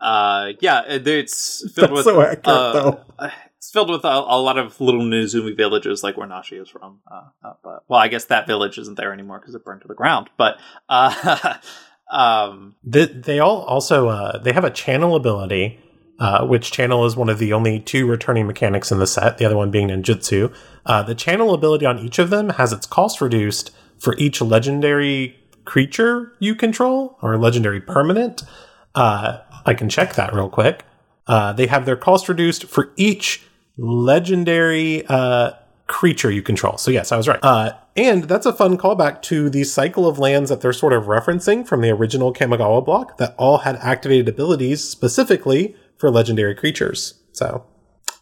[0.04, 3.30] uh, yeah, it's filled That's with so accurate, uh, though.
[3.56, 7.00] It's filled with a, a lot of little Nezumi villages, like where Nashi is from.
[7.10, 9.88] Uh, uh, but well, I guess that village isn't there anymore because it burned to
[9.88, 10.30] the ground.
[10.36, 11.56] But uh,
[12.10, 15.80] um, The, they all also uh, they have a channel ability,
[16.18, 19.38] uh, which channel is one of the only two returning mechanics in the set.
[19.38, 20.54] The other one being ninjutsu.
[20.84, 25.38] Uh, the channel ability on each of them has its cost reduced for each legendary
[25.64, 28.42] creature you control or legendary permanent.
[28.94, 30.84] Uh, I can check that real quick.
[31.26, 33.44] Uh, they have their cost reduced for each
[33.76, 35.52] legendary uh,
[35.86, 36.78] creature you control.
[36.78, 37.74] So yes, I was right.
[37.96, 41.66] And that's a fun callback to the cycle of lands that they're sort of referencing
[41.66, 47.14] from the original Kamigawa block that all had activated abilities specifically for legendary creatures.
[47.32, 47.64] So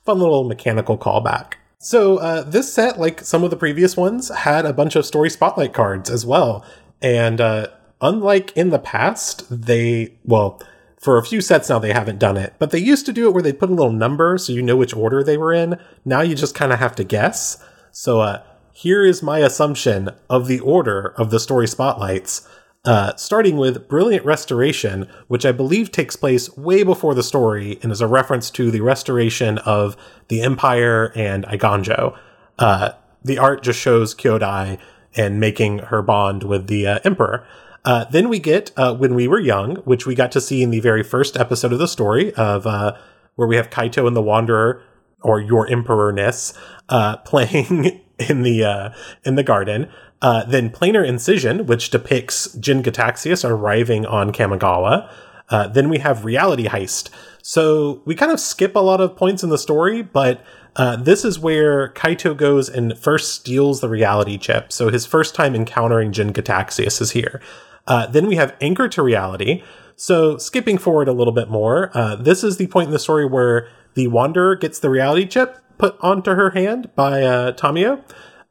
[0.05, 1.55] fun little mechanical callback.
[1.79, 5.31] So uh, this set, like some of the previous ones, had a bunch of story
[5.31, 6.65] spotlight cards as well.
[7.01, 7.69] And uh,
[8.01, 10.61] unlike in the past, they well
[10.99, 13.35] for a few sets now they haven't done it, but they used to do it
[13.35, 15.79] where they put a little number so you know which order they were in.
[16.05, 17.63] Now you just kind of have to guess.
[17.93, 22.49] So uh, here is my assumption of the order of the story spotlights.
[22.87, 27.91] Uh, starting with Brilliant Restoration, which I believe takes place way before the story and
[27.91, 29.97] is a reference to the restoration of
[30.29, 32.17] the Empire and Eiganjo.
[32.61, 32.91] Uh,
[33.25, 34.79] the art just shows Kyodai
[35.17, 37.45] and making her bond with the uh, Emperor.
[37.85, 40.71] Uh, then we get uh, When We Were Young, which we got to see in
[40.71, 42.97] the very first episode of the story of uh,
[43.35, 44.83] where we have Kaito and the Wanderer,
[45.23, 46.57] or Your Emperorness,
[46.89, 48.91] uh, playing in the uh,
[49.25, 49.89] in the garden.
[50.23, 55.11] Uh, then planar incision, which depicts Jin-Gitaxias arriving on Kamigawa.
[55.51, 57.11] Uh, then we have reality heist.
[57.43, 60.43] So we kind of skip a lot of points in the story, but
[60.75, 64.73] uh, this is where Kaito goes and first steals the reality chip.
[64.73, 67.41] So his first time encountering Jin-Gitaxias is here.
[67.87, 69.63] Uh, then we have Anchor to Reality.
[69.95, 73.27] So skipping forward a little bit more, uh, this is the point in the story
[73.27, 78.03] where the Wanderer gets the reality chip put onto her hand by uh, Tamiyo.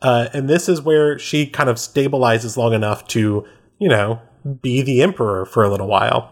[0.01, 3.45] Uh, and this is where she kind of stabilizes long enough to,
[3.79, 4.21] you know,
[4.61, 6.31] be the emperor for a little while.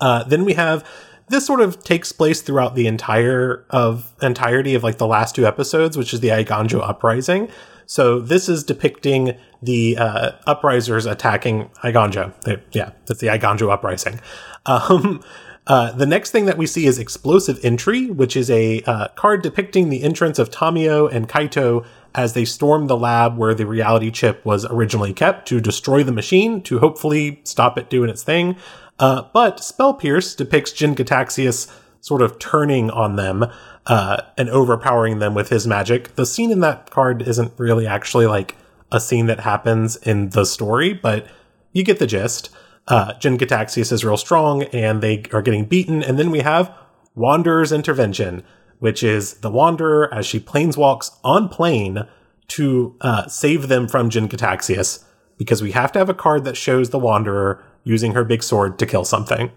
[0.00, 0.88] Uh, then we have
[1.28, 5.46] this sort of takes place throughout the entire of entirety of like the last two
[5.46, 7.48] episodes, which is the Eiganjo uprising.
[7.86, 12.32] So this is depicting the uh, uprisers attacking Eiganjo.
[12.72, 14.20] yeah, that's the Eiganjo uprising.
[14.66, 15.22] Um,
[15.66, 19.42] uh, the next thing that we see is Explosive Entry, which is a uh, card
[19.42, 24.10] depicting the entrance of Tamiyo and Kaito as they storm the lab where the reality
[24.10, 28.56] chip was originally kept to destroy the machine to hopefully stop it doing its thing.
[28.98, 33.46] Uh, but Spell Pierce depicts Jin-Gitaxias sort of turning on them
[33.86, 36.14] uh, and overpowering them with his magic.
[36.14, 38.56] The scene in that card isn't really actually like
[38.92, 41.26] a scene that happens in the story, but
[41.72, 42.50] you get the gist.
[42.86, 46.02] Uh, Jin-Gitaxias is real strong and they are getting beaten.
[46.02, 46.74] And then we have
[47.14, 48.42] Wanderer's Intervention,
[48.78, 52.06] which is the Wanderer as she planeswalks on plane
[52.48, 55.04] to uh, save them from Jin-Gitaxias
[55.38, 58.78] because we have to have a card that shows the Wanderer using her big sword
[58.78, 59.50] to kill something.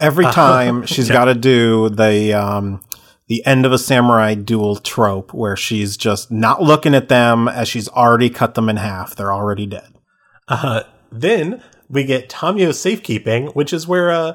[0.00, 1.14] Every time she's yeah.
[1.14, 2.84] got to do the um,
[3.28, 7.68] the end of a samurai duel trope where she's just not looking at them as
[7.68, 9.14] she's already cut them in half.
[9.14, 9.94] They're already dead.
[10.46, 14.34] Uh, then we get Tamiyo safekeeping, which is where uh,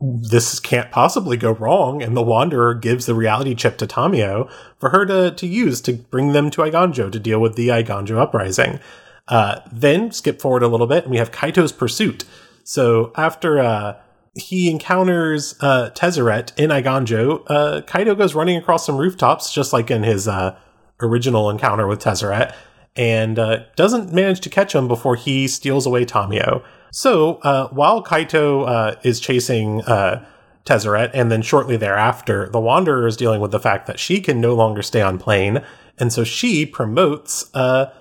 [0.00, 4.90] this can't possibly go wrong, and the Wanderer gives the reality chip to Tamiyo for
[4.90, 8.80] her to, to use to bring them to Eiganjo to deal with the Eiganjo uprising.
[9.26, 12.24] Uh, then skip forward a little bit, and we have Kaito's pursuit.
[12.62, 13.96] So after uh,
[14.34, 19.90] he encounters uh, Tezzeret in Eiganjo, uh, Kaito goes running across some rooftops, just like
[19.90, 20.58] in his uh,
[21.00, 22.54] original encounter with Tezzeret,
[22.96, 26.62] and uh, doesn't manage to catch him before he steals away Tamiyo.
[26.94, 30.24] So uh, while Kaito uh, is chasing uh,
[30.64, 34.40] Tezzeret, and then shortly thereafter, the Wanderer is dealing with the fact that she can
[34.40, 35.64] no longer stay on plane,
[35.98, 37.92] and so she promotes uh,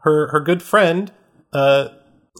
[0.00, 1.12] her her good friend
[1.52, 1.90] uh,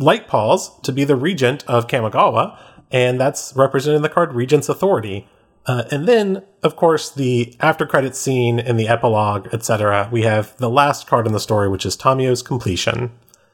[0.01, 2.59] Lightpaws to be the regent of Kamigawa,
[2.91, 5.29] and that's represented in the card Regent's Authority.
[5.67, 10.09] Uh, and then, of course, the after credit scene and the epilogue, etc.
[10.11, 13.13] We have the last card in the story, which is Tamiyo's compleation.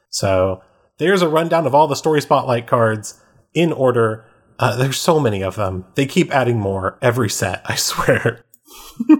[0.09, 0.63] So
[0.97, 3.21] there's a rundown of all the story spotlight cards
[3.53, 4.25] in order.
[4.59, 5.85] Uh, there's so many of them.
[5.95, 7.61] They keep adding more every set.
[7.65, 8.43] I swear.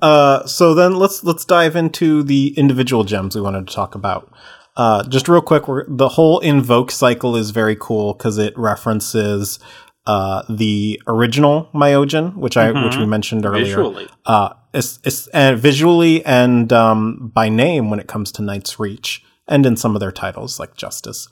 [0.00, 4.32] uh, so then let's let's dive into the individual gems we wanted to talk about.
[4.76, 9.58] Uh, just real quick, the whole invoke cycle is very cool because it references
[10.06, 12.84] uh, the original myojin, which I mm-hmm.
[12.84, 13.10] which we mm-hmm.
[13.10, 13.64] mentioned earlier.
[13.64, 18.78] Visually, uh, it's, it's, uh, visually and um, by name when it comes to Night's
[18.78, 21.28] Reach and in some of their titles like Justice.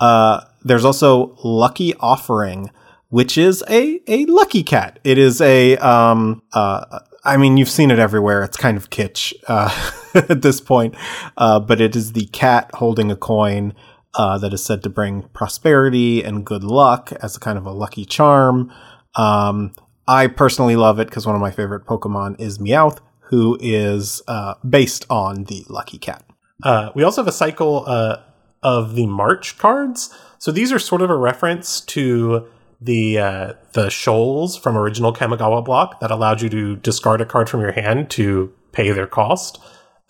[0.00, 2.70] Uh, there's also Lucky Offering,
[3.08, 4.98] which is a a lucky cat.
[5.04, 8.42] It is a um uh I mean you've seen it everywhere.
[8.42, 9.70] It's kind of kitsch uh,
[10.14, 10.94] at this point,
[11.36, 13.74] uh, but it is the cat holding a coin
[14.14, 17.72] uh, that is said to bring prosperity and good luck as a kind of a
[17.72, 18.72] lucky charm.
[19.14, 19.72] Um,
[20.06, 24.54] I personally love it because one of my favorite Pokemon is Meowth, who is uh,
[24.68, 26.24] based on the lucky cat.
[26.62, 28.20] Uh, we also have a cycle uh,
[28.62, 30.12] of the March cards.
[30.38, 32.46] So these are sort of a reference to
[32.80, 37.48] the uh, the shoals from original Kamigawa block that allowed you to discard a card
[37.48, 39.60] from your hand to pay their cost.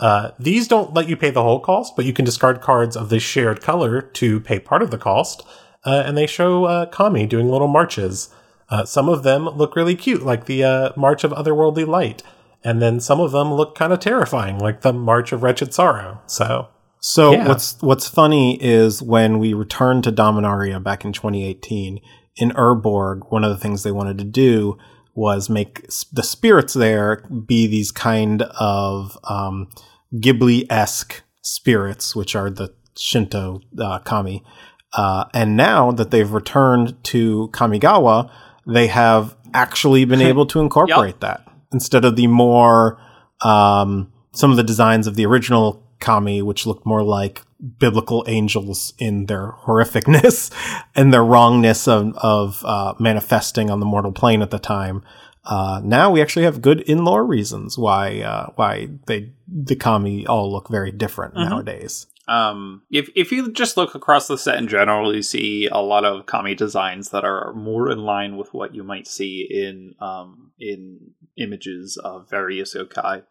[0.01, 3.09] Uh, these don't let you pay the whole cost, but you can discard cards of
[3.09, 5.43] the shared color to pay part of the cost.
[5.85, 8.29] Uh, and they show uh, Kami doing little marches.
[8.69, 12.23] Uh, some of them look really cute, like the uh, March of Otherworldly Light
[12.65, 16.21] and then some of them look kind of terrifying, like the March of Wretched Sorrow.
[16.27, 16.69] So,
[17.01, 17.47] so yeah.
[17.47, 22.01] what's what's funny is when we returned to Dominaria back in 2018
[22.37, 24.79] in Urborg, one of the things they wanted to do
[25.15, 29.69] was make the spirits there be these kind of um,
[30.15, 34.45] Ghibli esque spirits, which are the Shinto uh, kami.
[34.93, 38.31] Uh, and now that they've returned to Kamigawa,
[38.67, 41.21] they have actually been able to incorporate yep.
[41.21, 43.01] that instead of the more
[43.43, 47.43] um, some of the designs of the original Kami, which looked more like
[47.79, 50.51] biblical angels in their horrificness
[50.95, 55.03] and their wrongness of, of uh, manifesting on the mortal plane at the time.
[55.45, 60.27] uh, now we actually have good in lore reasons why uh, why they the kami
[60.27, 61.49] all look very different Mhm.
[61.49, 62.07] nowadays.
[62.29, 66.05] Um, if if you just look across the set in general, you see a lot
[66.05, 70.53] of kami designs that are more in line with what you might see in um
[70.61, 73.23] in images of various yokai.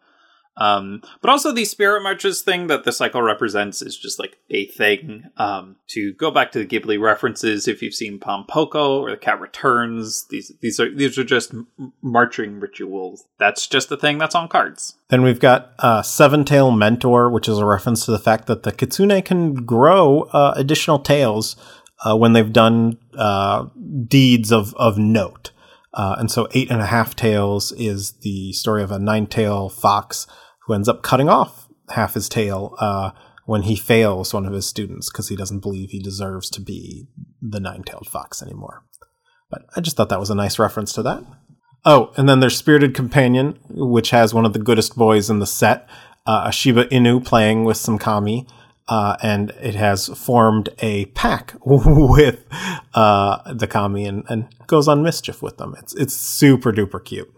[0.58, 4.66] Um, but also the spirit marches thing that the cycle represents is just like a
[4.66, 5.24] thing.
[5.36, 9.40] Um, to go back to the Ghibli references, if you've seen Pompoko or The Cat
[9.40, 11.54] Returns, these these are these are just
[12.02, 13.24] marching rituals.
[13.38, 14.96] That's just a thing that's on cards.
[15.08, 18.64] Then we've got uh, Seven Tail Mentor, which is a reference to the fact that
[18.64, 21.56] the kitsune can grow uh, additional tails
[22.04, 23.66] uh, when they've done uh,
[24.06, 25.52] deeds of, of note.
[25.94, 29.68] Uh, and so, Eight and a Half Tails is the story of a nine tail
[29.68, 30.26] fox
[30.68, 33.10] who ends up cutting off half his tail uh,
[33.46, 37.08] when he fails one of his students because he doesn't believe he deserves to be
[37.40, 38.84] the nine tailed fox anymore.
[39.50, 41.24] But I just thought that was a nice reference to that.
[41.84, 45.46] Oh, and then there's Spirited Companion, which has one of the goodest boys in the
[45.46, 45.88] set,
[46.26, 48.46] uh, a Shiba Inu playing with some kami,
[48.88, 52.44] uh, and it has formed a pack with
[52.92, 55.74] uh, the kami and, and goes on mischief with them.
[55.78, 57.32] It's it's super duper cute.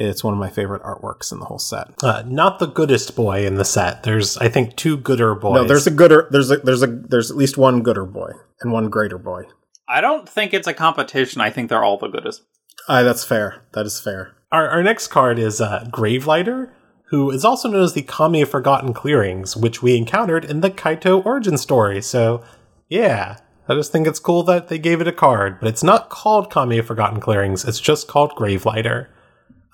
[0.00, 1.88] It's one of my favorite artworks in the whole set.
[2.02, 4.04] Uh, not the goodest boy in the set.
[4.04, 5.54] There's, I think, two gooder boys.
[5.54, 6.28] No, there's a gooder.
[6.30, 8.30] There's a there's a there's at least one gooder boy
[8.60, 9.44] and one greater boy.
[9.88, 11.40] I don't think it's a competition.
[11.40, 12.42] I think they're all the goodest.
[12.88, 13.64] Aye, that's fair.
[13.72, 14.36] That is fair.
[14.52, 16.70] Our, our next card is uh, Gravelighter,
[17.10, 20.70] who is also known as the Kami of Forgotten Clearings, which we encountered in the
[20.70, 22.00] Kaito origin story.
[22.00, 22.42] So,
[22.88, 23.38] yeah,
[23.68, 26.50] I just think it's cool that they gave it a card, but it's not called
[26.50, 27.64] Kami of Forgotten Clearings.
[27.64, 29.08] It's just called Gravelighter,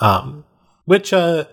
[0.00, 0.44] um,
[0.84, 1.44] which uh,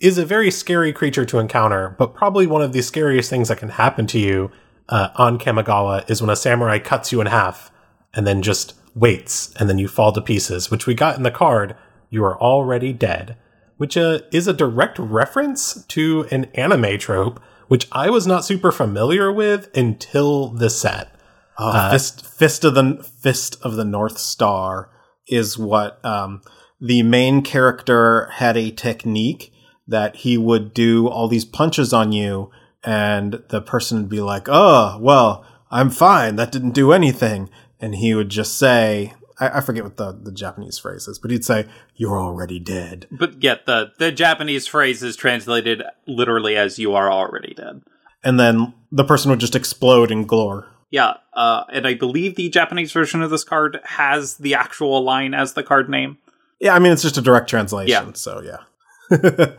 [0.00, 1.94] is a very scary creature to encounter.
[1.98, 4.50] But probably one of the scariest things that can happen to you
[4.88, 7.70] uh, on Kamigawa is when a samurai cuts you in half
[8.12, 11.30] and then just waits, and then you fall to pieces, which we got in the
[11.30, 11.76] card.
[12.08, 13.36] You are already dead,
[13.76, 18.72] which uh, is a direct reference to an anime trope, which I was not super
[18.72, 21.14] familiar with until this set.
[21.56, 24.90] Oh, fist, fist of the fist of the North Star
[25.28, 26.42] is what um,
[26.80, 29.52] the main character had a technique
[29.86, 32.50] that he would do all these punches on you,
[32.84, 36.36] and the person would be like, "Oh, well, I'm fine.
[36.36, 37.50] That didn't do anything,"
[37.80, 39.14] and he would just say.
[39.38, 41.66] I I forget what the, the Japanese phrase is, but he'd say,
[41.96, 43.06] You're already dead.
[43.10, 47.82] But yet the the Japanese phrase is translated literally as "you are already dead."
[48.22, 50.66] And then the person would just explode in glory.
[50.90, 55.34] Yeah, uh, and I believe the Japanese version of this card has the actual line
[55.34, 56.18] as the card name.
[56.60, 58.12] Yeah, I mean it's just a direct translation, Yeah.
[58.14, 58.58] so yeah.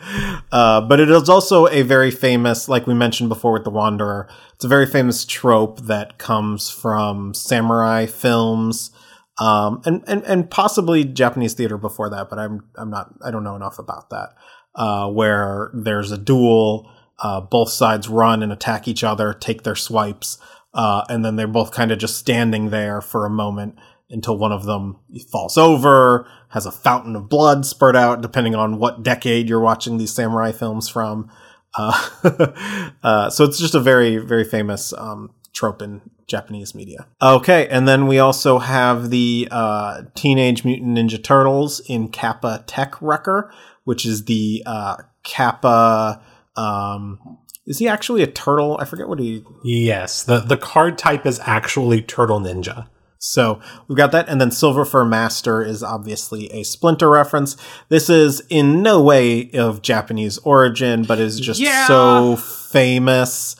[0.51, 4.29] uh, but it is also a very famous, like we mentioned before with the Wanderer,
[4.53, 8.91] it's a very famous trope that comes from samurai films,
[9.39, 12.29] um, and, and and possibly Japanese theater before that.
[12.29, 14.29] But I'm I'm not I don't know enough about that.
[14.73, 16.89] Uh, where there's a duel,
[17.19, 20.37] uh, both sides run and attack each other, take their swipes,
[20.73, 23.75] uh, and then they're both kind of just standing there for a moment
[24.11, 24.97] until one of them
[25.31, 29.97] falls over, has a fountain of blood spurt out, depending on what decade you're watching
[29.97, 31.31] these samurai films from.
[31.75, 32.53] Uh,
[33.03, 37.07] uh, so it's just a very, very famous um, trope in Japanese media.
[37.21, 43.01] Okay, and then we also have the uh, Teenage Mutant Ninja Turtles in Kappa Tech
[43.01, 43.53] Wrecker,
[43.83, 46.21] which is the uh, Kappa.
[46.55, 48.77] Um, is he actually a turtle?
[48.79, 52.87] I forget what he Yes, the, the card type is actually Turtle Ninja.
[53.23, 57.55] So we've got that, and then Silver Fur Master is obviously a Splinter reference.
[57.87, 61.85] This is in no way of Japanese origin, but is just Yeah.
[61.85, 63.55] so famous.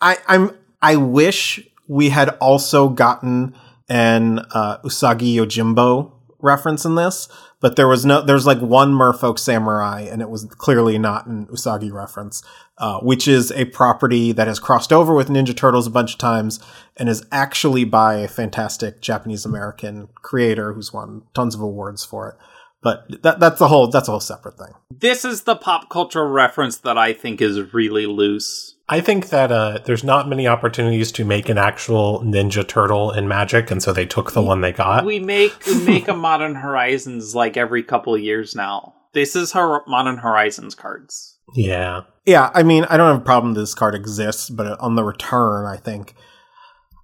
[0.00, 3.54] I, I'm I wish we had also gotten
[3.90, 7.28] an uh, Usagi Yojimbo reference in this,
[7.60, 8.22] but there was no.
[8.22, 12.42] There's like one Merfolk Samurai, and it was clearly not an Usagi reference,
[12.78, 16.18] uh, which is a property that has crossed over with Ninja Turtles a bunch of
[16.18, 16.60] times,
[16.96, 22.28] and is actually by a fantastic Japanese American creator who's won tons of awards for
[22.28, 22.36] it.
[22.82, 24.74] But that that's a whole that's a whole separate thing.
[24.90, 28.75] This is the pop culture reference that I think is really loose.
[28.88, 33.26] I think that uh, there's not many opportunities to make an actual Ninja Turtle in
[33.26, 35.04] Magic, and so they took the one they got.
[35.04, 38.94] We make we make a Modern Horizons like every couple of years now.
[39.12, 41.38] This is her Modern Horizons cards.
[41.54, 42.02] yeah.
[42.26, 45.04] Yeah, I mean, I don't have a problem that this card exists, but on the
[45.04, 46.16] return, I think,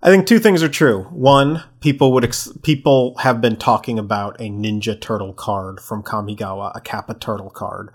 [0.03, 1.05] I think two things are true.
[1.13, 6.73] One, people would ex- people have been talking about a Ninja Turtle card from Kamigawa,
[6.75, 7.91] a Kappa Turtle card,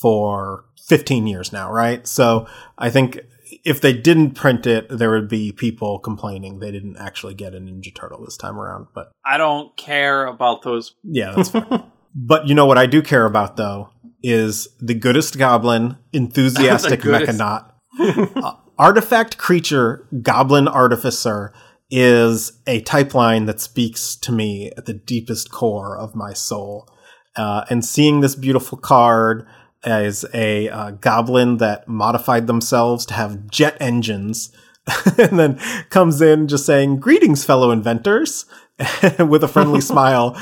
[0.00, 2.06] for 15 years now, right?
[2.06, 2.46] So
[2.78, 3.20] I think
[3.64, 7.58] if they didn't print it, there would be people complaining they didn't actually get a
[7.58, 8.88] Ninja Turtle this time around.
[8.94, 10.94] But I don't care about those.
[11.02, 11.66] yeah, that's fair.
[12.18, 13.90] But you know what I do care about though
[14.22, 17.38] is the goodest goblin, enthusiastic goodest.
[17.38, 17.70] mechanaut.
[18.00, 21.52] Uh, artifact creature, goblin artificer
[21.90, 26.88] is a type line that speaks to me at the deepest core of my soul.
[27.36, 29.46] Uh, and seeing this beautiful card
[29.86, 34.50] as a uh, goblin that modified themselves to have jet engines
[35.18, 35.58] and then
[35.90, 38.46] comes in just saying, Greetings, fellow inventors,
[39.18, 40.40] with a friendly smile.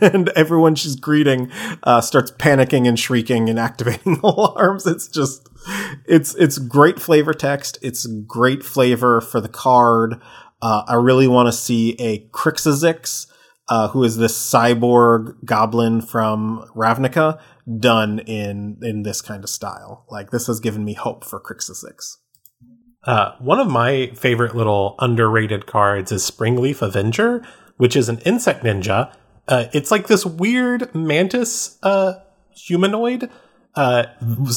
[0.00, 1.50] And everyone she's greeting
[1.82, 4.86] uh, starts panicking and shrieking and activating alarms.
[4.86, 5.48] It's just,
[6.06, 7.78] it's, it's great flavor text.
[7.82, 10.20] It's great flavor for the card.
[10.60, 13.26] Uh, I really want to see a Crixazix,
[13.68, 17.40] uh, who is this cyborg goblin from Ravnica,
[17.78, 20.04] done in in this kind of style.
[20.10, 22.16] Like this has given me hope for Crixazix.
[23.04, 27.44] Uh, one of my favorite little underrated cards is Springleaf Avenger,
[27.76, 29.12] which is an insect ninja.
[29.48, 32.14] Uh, it's like this weird mantis uh,
[32.54, 33.28] humanoid.
[33.74, 34.04] Uh,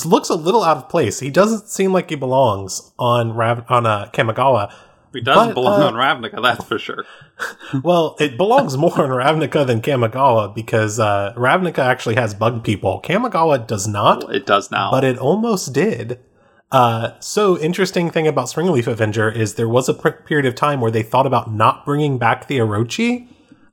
[0.06, 1.22] looks a little out of place.
[1.22, 4.72] He doesn't seem like he belongs on Rav- on a Kamigawa.
[5.16, 7.06] He doesn't But, belong uh, on Ravnica, that's for sure.
[7.84, 13.02] Well, it belongs more on Ravnica than Kamigawa because uh, Ravnica actually has bug people.
[13.04, 14.34] Kamigawa does not.
[14.34, 14.92] It does now.
[14.92, 16.20] but it almost did.
[16.72, 20.82] Uh, so interesting thing about Springleaf Avenger is there was a pr- period of time
[20.82, 23.28] where they thought about not bringing back the Orochi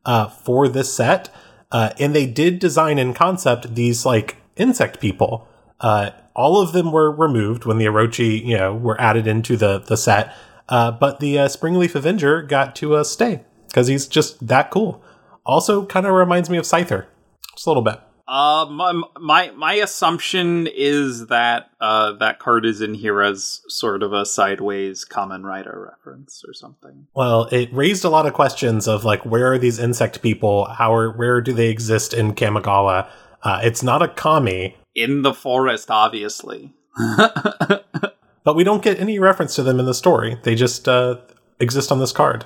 [0.04, 1.28] uh, for this set,
[1.70, 5.48] uh, and they did design in concept these like insect people.
[5.80, 9.78] Uh, all of them were removed when the Orochi, you know, were added into the
[9.78, 10.34] the set,
[10.68, 15.02] uh, but the uh, Springleaf Avenger got to uh, stay because he's just that cool.
[15.44, 17.06] Also, kind of reminds me of Scyther,
[17.54, 18.00] just a little bit.
[18.28, 24.02] Uh, my, my my assumption is that uh that card is in here as sort
[24.02, 27.08] of a sideways Kamen Rider reference or something.
[27.14, 30.66] Well, it raised a lot of questions of like, where are these insect people?
[30.66, 33.10] How are where do they exist in Kamigawa?
[33.42, 36.72] Uh, it's not a kami, In the forest, obviously.
[38.44, 40.38] but we don't get any reference to them in the story.
[40.42, 41.16] They just uh,
[41.60, 42.44] exist on this card.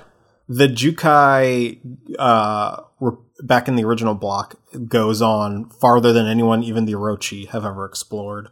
[0.49, 1.79] The Jukai
[2.17, 2.81] uh,
[3.43, 7.85] back in the original block goes on farther than anyone, even the Orochi, have ever
[7.85, 8.49] explored.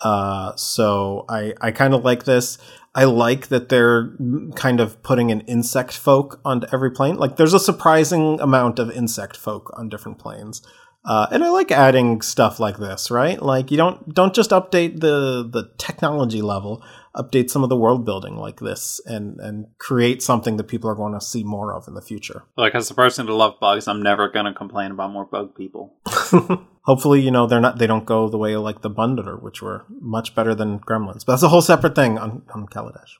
[0.00, 2.58] Uh, so I I kind of like this.
[2.94, 4.16] I like that they're
[4.54, 7.16] kind of putting an insect folk onto every plane.
[7.16, 10.62] Like there's a surprising amount of insect folk on different planes.
[11.04, 13.40] Uh, and I like adding stuff like this, right?
[13.40, 16.82] Like you don't don't just update the the technology level,
[17.14, 20.94] update some of the world building like this, and and create something that people are
[20.94, 22.44] going to see more of in the future.
[22.56, 25.94] Like as a person to love bugs, I'm never gonna complain about more bug people.
[26.84, 29.60] Hopefully, you know they're not they don't go the way of like the Bundler, which
[29.60, 31.26] were much better than Gremlins.
[31.26, 33.18] But that's a whole separate thing on on Kaladesh.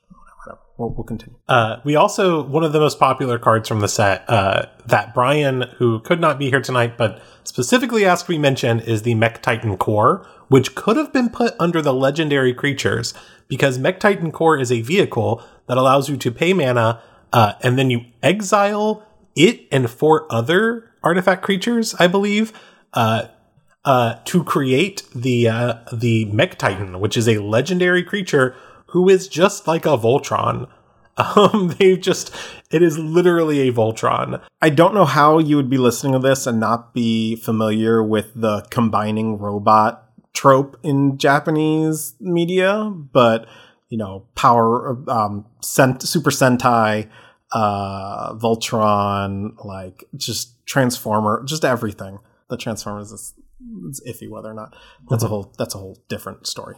[0.77, 1.37] We'll, we'll continue.
[1.47, 5.61] Uh, we also one of the most popular cards from the set uh, that Brian,
[5.77, 10.27] who could not be here tonight, but specifically asked we mention, is the Mechtitan Core,
[10.49, 13.13] which could have been put under the legendary creatures
[13.47, 17.01] because Mechtitan Core is a vehicle that allows you to pay mana
[17.31, 19.05] uh, and then you exile
[19.35, 22.51] it and four other artifact creatures, I believe.
[22.93, 23.27] Uh,
[23.83, 28.55] uh, to create the uh, the Mechtitan, which is a legendary creature
[28.95, 30.67] who is just like a Voltron.
[31.17, 32.35] Um, they've just
[32.71, 34.43] it is literally a Voltron.
[34.61, 38.33] I don't know how you would be listening to this and not be familiar with
[38.35, 43.47] the combining robot trope in Japanese media, but
[43.87, 47.09] you know, power, um, Sent- Super Sentai,
[47.53, 52.19] uh, Voltron, like just Transformer, just everything.
[52.49, 53.33] The Transformers is
[53.87, 54.75] it's iffy whether or not
[55.09, 56.75] that's a whole that's a whole different story.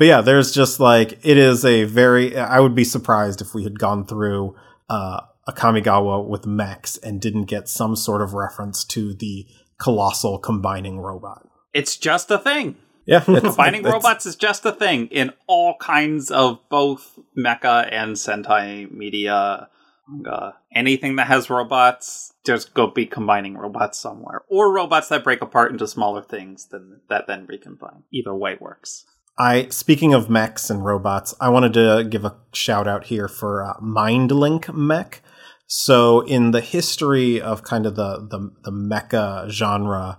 [0.00, 2.34] But yeah, there's just like it is a very.
[2.34, 4.56] I would be surprised if we had gone through
[4.88, 9.46] uh, a Kamigawa with mechs and didn't get some sort of reference to the
[9.78, 11.46] colossal combining robot.
[11.74, 12.76] It's just a thing.
[13.04, 18.16] Yeah, Combining it's- robots is just a thing in all kinds of both mecha and
[18.16, 19.68] Sentai media.
[20.08, 20.54] manga.
[20.74, 25.72] anything that has robots, just go be combining robots somewhere, or robots that break apart
[25.72, 28.02] into smaller things than that then recombine.
[28.10, 29.04] Either way works.
[29.38, 33.64] I speaking of mechs and robots, I wanted to give a shout out here for
[33.64, 35.22] uh, MindLink mech.
[35.66, 40.18] So in the history of kind of the the, the mecha genre,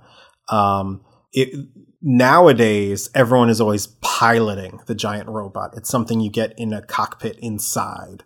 [0.49, 1.01] um,
[1.33, 1.49] it
[2.01, 5.71] nowadays everyone is always piloting the giant robot.
[5.75, 8.23] It's something you get in a cockpit inside.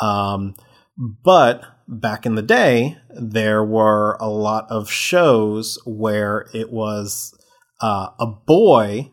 [0.00, 0.54] Um,
[0.96, 7.34] but back in the day, there were a lot of shows where it was
[7.82, 9.10] uh, a boy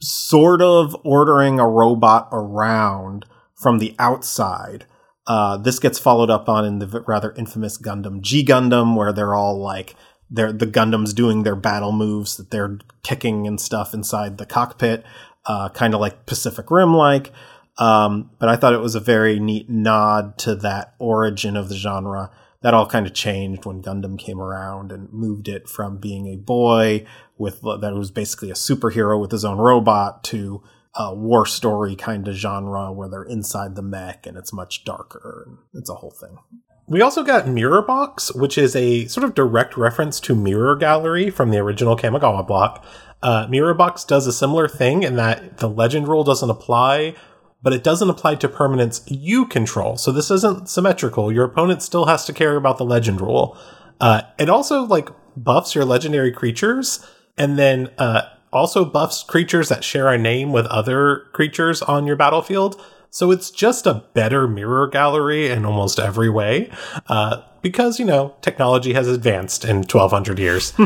[0.00, 4.86] sort of ordering a robot around from the outside.
[5.26, 9.34] Uh, this gets followed up on in the rather infamous Gundam G Gundam, where they're
[9.34, 9.96] all like
[10.30, 15.04] they're the Gundams doing their battle moves that they're kicking and stuff inside the cockpit,
[15.46, 17.32] uh, kind of like Pacific Rim like.
[17.78, 21.76] Um, but I thought it was a very neat nod to that origin of the
[21.76, 22.30] genre.
[22.62, 26.36] That all kind of changed when Gundam came around and moved it from being a
[26.36, 27.04] boy
[27.36, 30.62] with that was basically a superhero with his own robot to
[30.94, 35.48] a war story kind of genre where they're inside the mech and it's much darker
[35.74, 36.38] it's a whole thing.
[36.86, 41.30] We also got Mirror Box, which is a sort of direct reference to Mirror Gallery
[41.30, 42.84] from the original Kamigawa block.
[43.22, 47.14] Uh, Mirror Box does a similar thing in that the legend rule doesn't apply,
[47.62, 49.96] but it doesn't apply to permanents you control.
[49.96, 51.32] So this isn't symmetrical.
[51.32, 53.56] Your opponent still has to care about the legend rule.
[54.00, 57.06] Uh, it also like buffs your legendary creatures,
[57.38, 62.16] and then uh, also buffs creatures that share a name with other creatures on your
[62.16, 62.80] battlefield.
[63.10, 66.70] So it's just a better mirror gallery in almost every way,
[67.08, 70.72] uh, because you know technology has advanced in 1200 years.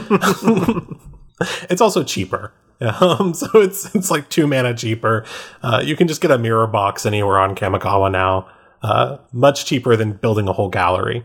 [1.70, 2.52] it's also cheaper.
[3.00, 5.24] Um, so it's it's like two mana cheaper.
[5.62, 8.48] Uh, you can just get a mirror box anywhere on Kamigawa now.
[8.82, 11.24] Uh, much cheaper than building a whole gallery.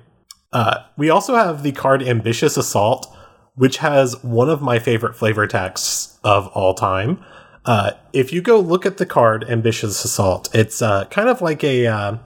[0.53, 3.13] Uh, we also have the card Ambitious Assault,
[3.55, 7.23] which has one of my favorite flavor texts of all time.
[7.65, 11.63] Uh, if you go look at the card Ambitious Assault, it's uh, kind of like
[11.63, 12.17] a uh,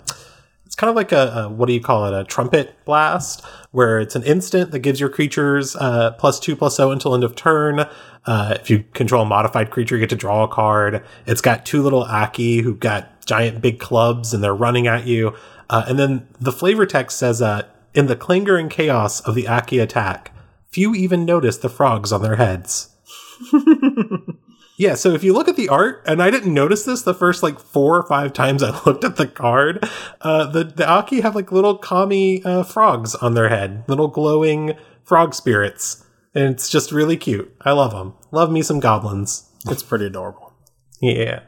[0.65, 3.99] it's kind of like a, a, what do you call it a trumpet blast where
[3.99, 7.35] it's an instant that gives your creatures uh, plus two plus zero until end of
[7.35, 7.85] turn.
[8.25, 11.03] Uh, if you control a modified creature, you get to draw a card.
[11.27, 15.35] It's got two little Akki who've got giant big clubs and they're running at you.
[15.69, 17.41] Uh, and then the flavor text says,
[17.93, 20.31] "In the clangor and chaos of the Akki attack,
[20.69, 22.89] few even notice the frogs on their heads."
[24.77, 27.41] Yeah, so if you look at the art, and I didn't notice this the first
[27.41, 29.87] like four or five times I looked at the card,
[30.21, 34.73] uh, the the Akki have like little kami uh, frogs on their head, little glowing
[35.03, 36.03] frog spirits,
[36.33, 37.55] and it's just really cute.
[37.61, 38.15] I love them.
[38.31, 39.49] Love me some goblins.
[39.67, 40.53] It's pretty adorable.
[41.01, 41.41] Yeah.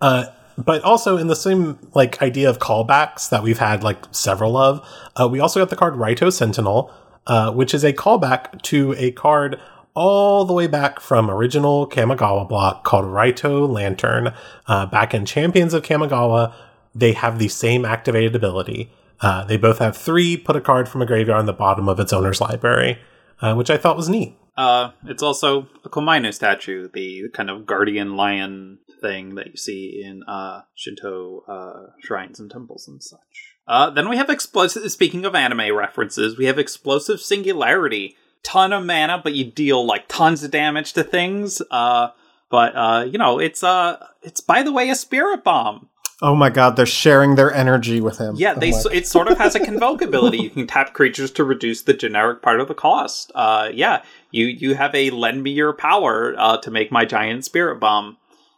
[0.00, 4.56] Uh, but also in the same like idea of callbacks that we've had like several
[4.56, 6.92] of, uh, we also got the card Reito Sentinel,
[7.26, 9.60] uh, which is a callback to a card
[9.98, 14.32] all the way back from original Kamigawa block called Reito Lantern.
[14.68, 16.54] Uh, back in Champions of Kamigawa,
[16.94, 18.92] they have the same activated ability.
[19.20, 21.98] Uh, they both have three, put a card from a graveyard on the bottom of
[21.98, 23.00] its owner's library,
[23.40, 24.36] uh, which I thought was neat.
[24.56, 30.00] Uh, it's also a Komainu statue, the kind of guardian lion thing that you see
[30.04, 33.56] in uh, Shinto uh, shrines and temples and such.
[33.96, 34.88] Then we have explosive.
[34.92, 40.08] Speaking of anime references, we have explosive singularity, ton of mana, but you deal like
[40.08, 41.62] tons of damage to things.
[41.70, 42.08] Uh,
[42.50, 45.88] but uh, you know, it's uh, it's by the way a spirit bomb.
[46.20, 48.34] Oh my god, they're sharing their energy with him.
[48.36, 50.38] Yeah, they it sort of has a convoke ability.
[50.38, 53.30] You can tap creatures to reduce the generic part of the cost.
[53.34, 57.44] Uh, yeah, you you have a lend me your power uh, to make my giant
[57.44, 58.16] spirit bomb.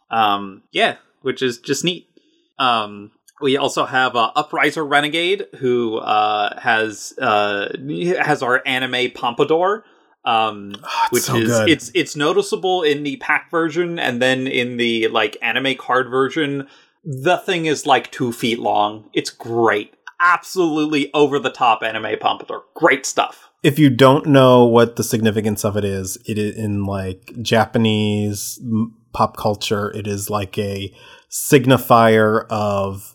[0.09, 2.07] Um, yeah, which is just neat.
[2.57, 3.11] Um,
[3.41, 7.69] we also have uh, Upriser Renegade, who uh, has uh,
[8.21, 9.83] has our anime Pompadour,
[10.25, 11.69] um, Oh, which so is good.
[11.69, 16.67] it's it's noticeable in the pack version, and then in the like anime card version,
[17.03, 19.09] the thing is like two feet long.
[19.13, 22.63] It's great, absolutely over the top anime Pompadour.
[22.75, 23.49] Great stuff.
[23.63, 28.59] if you don't know what the significance of it is, it is in like Japanese
[29.13, 29.91] pop culture.
[29.95, 30.93] It is like a
[31.29, 33.10] signifier of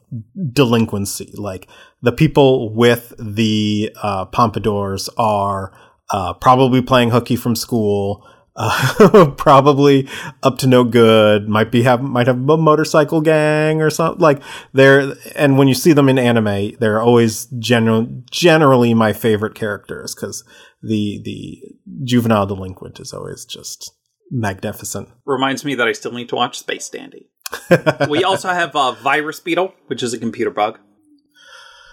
[0.53, 1.33] delinquency.
[1.37, 1.69] Like
[2.03, 5.77] the people with the uh, pompadours are
[6.11, 8.27] uh, probably playing hooky from school.
[8.59, 10.09] Uh, probably
[10.43, 11.47] up to no good.
[11.47, 14.43] Might be have might have a motorcycle gang or something like
[14.73, 15.13] they're.
[15.35, 20.43] And when you see them in anime, they're always general generally my favorite characters because
[20.83, 21.63] the the
[22.05, 23.93] juvenile delinquent is always just
[24.31, 25.11] magnificent.
[25.27, 27.29] Reminds me that I still need to watch Space Dandy.
[28.09, 30.79] We also have uh, Virus Beetle, which is a computer bug.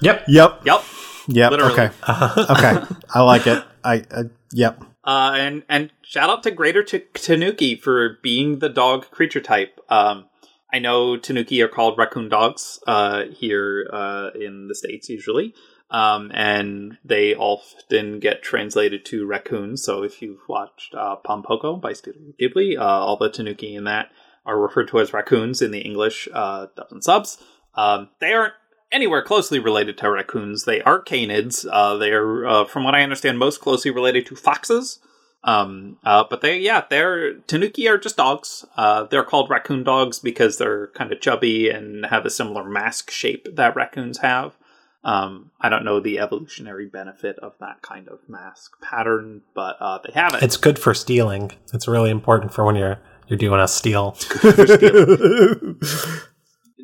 [0.02, 0.26] Yep.
[0.28, 0.62] Yep.
[0.66, 0.84] Yep.
[1.28, 1.52] Yep.
[1.52, 1.74] Literally.
[1.74, 1.90] Okay.
[2.08, 2.86] Okay.
[3.14, 3.64] I like it.
[3.84, 4.84] I, I yep.
[5.04, 9.80] Uh, and and shout out to Greater T- Tanuki for being the dog creature type.
[9.90, 10.26] Um,
[10.72, 15.54] I know Tanuki are called raccoon dogs uh, here uh, in the states usually,
[15.92, 19.84] um, and they often get translated to raccoons.
[19.84, 24.10] So if you've watched uh, Pompoko by Studio Ghibli, uh, all the Tanuki in that
[24.46, 27.38] are referred to as raccoons in the English uh, dubs and subs.
[27.76, 28.54] Um, they aren't
[28.92, 30.66] anywhere closely related to raccoons.
[30.66, 31.66] They are canids.
[31.70, 35.00] Uh, they are, uh, from what I understand, most closely related to foxes.
[35.46, 38.66] Um, uh, but they, yeah, they're Tanuki are just dogs.
[38.78, 43.12] Uh, they're called raccoon dogs because they're kind of chubby and have a similar mask
[43.12, 44.56] shape that raccoons have.
[45.04, 50.00] Um, I don't know the evolutionary benefit of that kind of mask pattern, but uh,
[50.06, 50.44] they have it.
[50.44, 51.52] It's good for stealing.
[51.74, 54.18] It's really important for when you're you're doing a steal.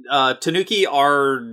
[0.09, 1.43] uh, Tanuki are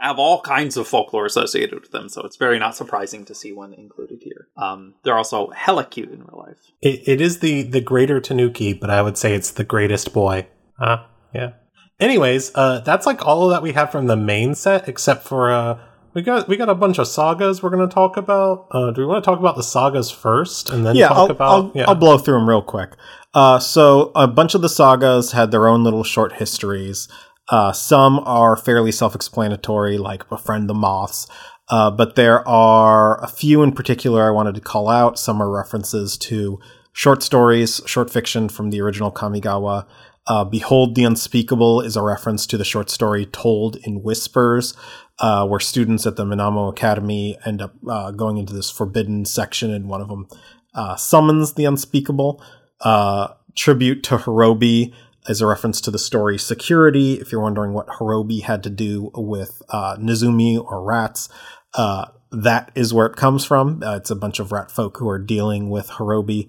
[0.00, 3.52] have all kinds of folklore associated with them, so it's very not surprising to see
[3.52, 4.48] one included here.
[4.56, 6.56] Um, they're also hella cute in real life.
[6.80, 10.46] It, it is the the greater Tanuki, but I would say it's the greatest boy.
[10.78, 11.52] Uh, yeah.
[12.00, 15.78] Anyways, uh, that's like all that we have from the main set, except for uh,
[16.14, 18.68] we got we got a bunch of sagas we're going to talk about.
[18.70, 21.30] Uh, do we want to talk about the sagas first, and then yeah, talk I'll,
[21.30, 21.50] about?
[21.50, 22.92] I'll, yeah, I'll blow through them real quick.
[23.32, 27.08] Uh, so a bunch of the sagas had their own little short histories.
[27.48, 31.26] Uh, some are fairly self-explanatory, like befriend the moths.
[31.68, 35.18] Uh, but there are a few in particular I wanted to call out.
[35.18, 36.58] Some are references to
[36.92, 39.86] short stories, short fiction from the original Kamigawa.
[40.26, 44.74] Uh, Behold the Unspeakable is a reference to the short story Told in Whispers,
[45.18, 49.72] uh, where students at the Minamo Academy end up uh, going into this forbidden section,
[49.72, 50.28] and one of them
[50.74, 52.42] uh, summons the unspeakable.
[52.80, 54.94] Uh, tribute to Horobi
[55.28, 57.14] is a reference to the story Security.
[57.14, 61.28] If you're wondering what Horobi had to do with uh, Nezumi or rats,
[61.74, 63.82] uh, that is where it comes from.
[63.82, 66.48] Uh, it's a bunch of rat folk who are dealing with Horobi.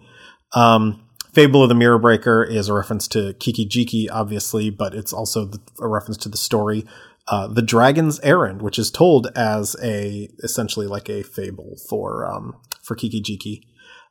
[0.54, 1.04] Um,
[1.34, 5.88] Fable of the Mirror Breaker is a reference to Kiki-Jiki, obviously, but it's also a
[5.88, 6.86] reference to the story
[7.28, 12.58] uh, The Dragon's Errand, which is told as a essentially like a fable for um,
[12.84, 13.62] for Kiki-Jiki.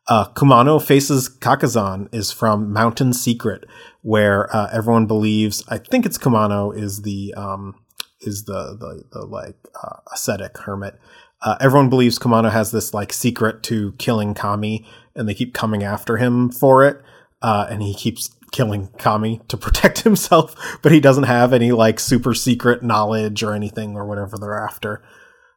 [0.08, 3.64] Uh, Kumano faces Kakkazan is from Mountain Secret,
[4.02, 7.76] where uh, everyone believes I think it's Kumano is the um,
[8.20, 10.98] is the the, the like uh, ascetic hermit.
[11.42, 15.82] Uh, everyone believes Kumano has this like secret to killing Kami, and they keep coming
[15.82, 17.00] after him for it.
[17.42, 22.00] Uh, and he keeps killing Kami to protect himself, but he doesn't have any like
[22.00, 25.02] super secret knowledge or anything or whatever they're after.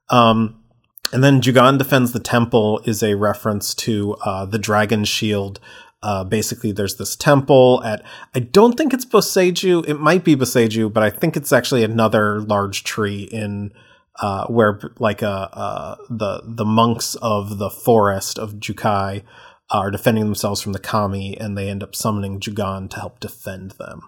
[0.10, 0.63] Um,
[1.12, 5.60] and then Jugan defends the temple is a reference to uh, the dragon shield.
[6.02, 8.04] Uh, basically, there's this temple at
[8.36, 9.88] I don't think it's Boseiju.
[9.88, 13.74] It might be Boseiju, but I think it's actually another large tree in
[14.20, 19.24] uh, where like uh, uh, the the monks of the forest of Jukai
[19.70, 23.72] are defending themselves from the kami, and they end up summoning Jugan to help defend
[23.72, 24.02] them.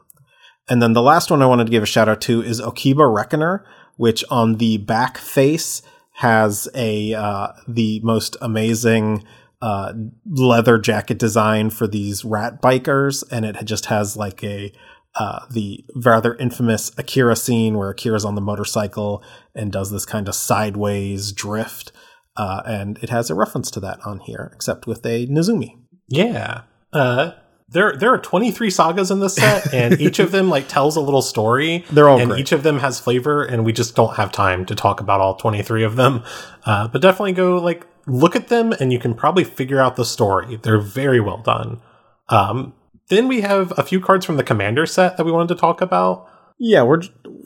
[0.68, 3.14] And then the last one I wanted to give a shout out to is Okiba
[3.14, 3.66] Reckoner,
[3.98, 5.82] which on the back face
[6.16, 9.24] has a uh, the most amazing
[9.62, 9.94] uh,
[10.26, 14.72] leather jacket design for these rat bikers, and it just has like a
[15.16, 20.28] uh, the rather infamous Akira scene where Akira's on the motorcycle and does this kind
[20.28, 21.92] of sideways drift.
[22.38, 25.80] Uh, and it has a reference to that on here, except with a Nezumi.
[26.10, 26.64] Yeah.
[26.92, 27.32] Uh,
[27.76, 31.02] there there are 23 sagas in this set, and each of them like tells a
[31.02, 31.84] little story.
[31.92, 32.40] They're all and great.
[32.40, 35.36] each of them has flavor, and we just don't have time to talk about all
[35.36, 36.24] 23 of them.
[36.66, 40.06] Uh, but definitely go like look at them, and you can probably figure out the
[40.06, 40.56] story.
[40.56, 41.82] They're very well done.
[42.30, 42.74] Um,
[43.10, 45.82] then we have a few cards from the commander set that we wanted to talk
[45.82, 46.28] about.
[46.58, 47.02] Yeah, we're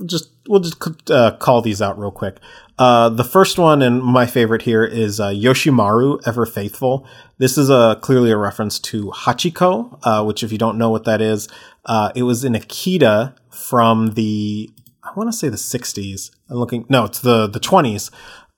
[0.05, 0.77] just we'll just
[1.09, 2.37] uh, call these out real quick.
[2.79, 7.05] Uh, the first one and my favorite here is uh, Yoshimaru, Ever Faithful.
[7.37, 11.03] This is a clearly a reference to Hachiko, uh, which if you don't know what
[11.03, 11.49] that is,
[11.85, 14.69] uh, it was in Akita from the
[15.03, 16.31] I want to say the '60s.
[16.49, 16.85] I'm looking.
[16.87, 18.11] No, it's the the 20s.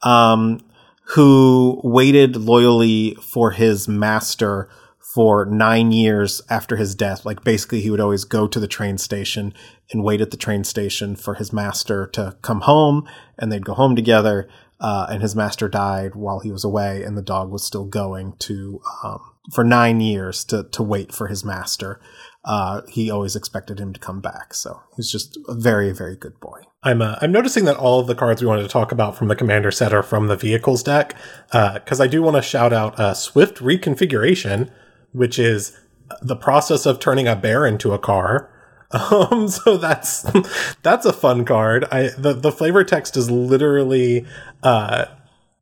[0.03, 0.59] Um,
[1.15, 4.69] who waited loyally for his master
[5.14, 7.26] for nine years after his death.
[7.26, 9.53] Like basically, he would always go to the train station
[9.91, 13.07] and wait at the train station for his master to come home,
[13.38, 14.47] and they'd go home together.
[14.80, 18.34] Uh, and his master died while he was away, and the dog was still going
[18.39, 19.20] to um,
[19.53, 21.99] for nine years to to wait for his master.
[22.43, 26.39] Uh, he always expected him to come back, so he's just a very very good
[26.39, 26.62] boy.
[26.82, 29.28] I'm uh, I'm noticing that all of the cards we wanted to talk about from
[29.28, 31.16] the commander set are from the vehicles deck
[31.51, 34.72] because I do want to shout out uh, Swift Reconfiguration,
[35.12, 35.78] which is
[36.22, 38.47] the process of turning a bear into a car.
[38.93, 40.26] Um, so that's
[40.84, 41.86] that's a fun card.
[41.93, 44.26] I the the flavor text is literally
[44.64, 45.05] uh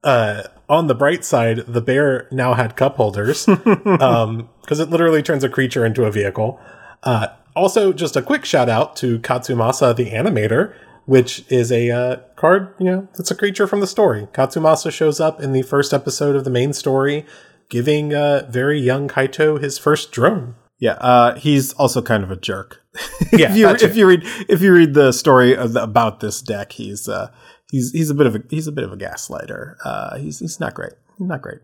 [0.03, 3.47] uh on the bright side, the bear now had cup holders
[3.99, 6.59] um because it literally turns a creature into a vehicle.
[7.03, 10.73] Uh, also, just a quick shout out to Katsumasa the animator,
[11.05, 12.73] which is a uh, card.
[12.79, 14.27] You know, it's a creature from the story.
[14.33, 17.25] Katsumasa shows up in the first episode of the main story,
[17.69, 20.55] giving uh, very young Kaito his first drone.
[20.79, 22.81] Yeah, uh, he's also kind of a jerk.
[23.31, 26.41] Yeah, if you if you read if you read the story of the, about this
[26.41, 27.29] deck, he's uh,
[27.69, 29.75] he's he's a bit of a he's a bit of a gaslighter.
[29.85, 30.93] Uh, he's he's not great.
[31.17, 31.59] He's not great.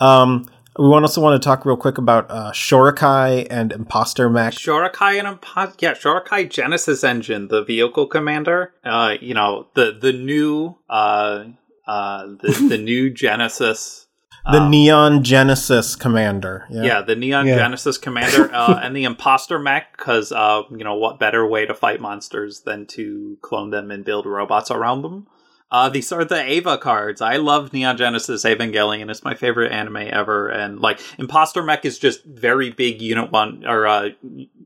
[0.00, 0.46] Um,
[0.78, 4.54] we want also want to talk real quick about uh, Shorikai and Imposter Mech.
[4.54, 8.72] Shorikai and Imposter, yeah, Shorikai Genesis Engine, the vehicle commander.
[8.82, 11.44] Uh, you know the the new uh,
[11.86, 14.01] uh, uh, the the new Genesis.
[14.44, 16.66] The um, Neon Genesis Commander.
[16.68, 16.82] Yeah.
[16.82, 17.56] yeah, the Neon Yeah.
[17.56, 21.74] Genesis Commander uh, and the Imposter Mech, because uh, you know what better way to
[21.74, 25.28] fight monsters than to clone them and build robots around them.
[25.70, 27.22] Uh, these are the Eva cards.
[27.22, 29.10] I love Neon Genesis Evangelion.
[29.10, 30.48] It's my favorite anime ever.
[30.48, 34.08] And like Imposter Mech is just very big Unit One or uh,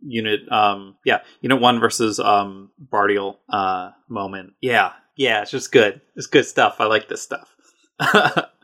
[0.04, 4.54] Unit um yeah Unit One versus um Bardiel uh moment.
[4.60, 6.00] Yeah, yeah, it's just good.
[6.16, 6.80] It's good stuff.
[6.80, 7.54] I like this stuff.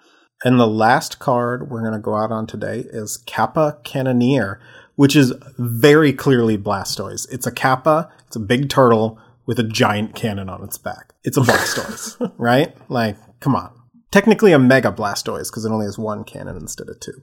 [0.45, 4.61] And the last card we're going to go out on today is Kappa Cannoneer,
[4.97, 7.31] which is very clearly Blastoise.
[7.31, 11.13] It's a Kappa, it's a big turtle with a giant cannon on its back.
[11.25, 12.77] It's a Blastoise, right?
[12.91, 13.73] Like, come on.
[14.11, 17.23] Technically a Mega Blastoise because it only has one cannon instead of two.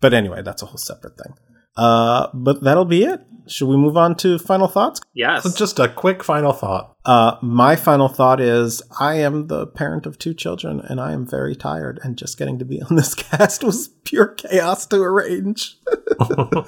[0.00, 1.34] But anyway, that's a whole separate thing.
[1.76, 3.20] Uh, but that'll be it.
[3.46, 5.00] Should we move on to final thoughts?
[5.14, 5.42] yes.
[5.42, 6.96] So just a quick final thought.
[7.04, 11.26] Uh, my final thought is I am the parent of two children and I am
[11.26, 15.76] very tired and just getting to be on this cast was pure chaos to arrange.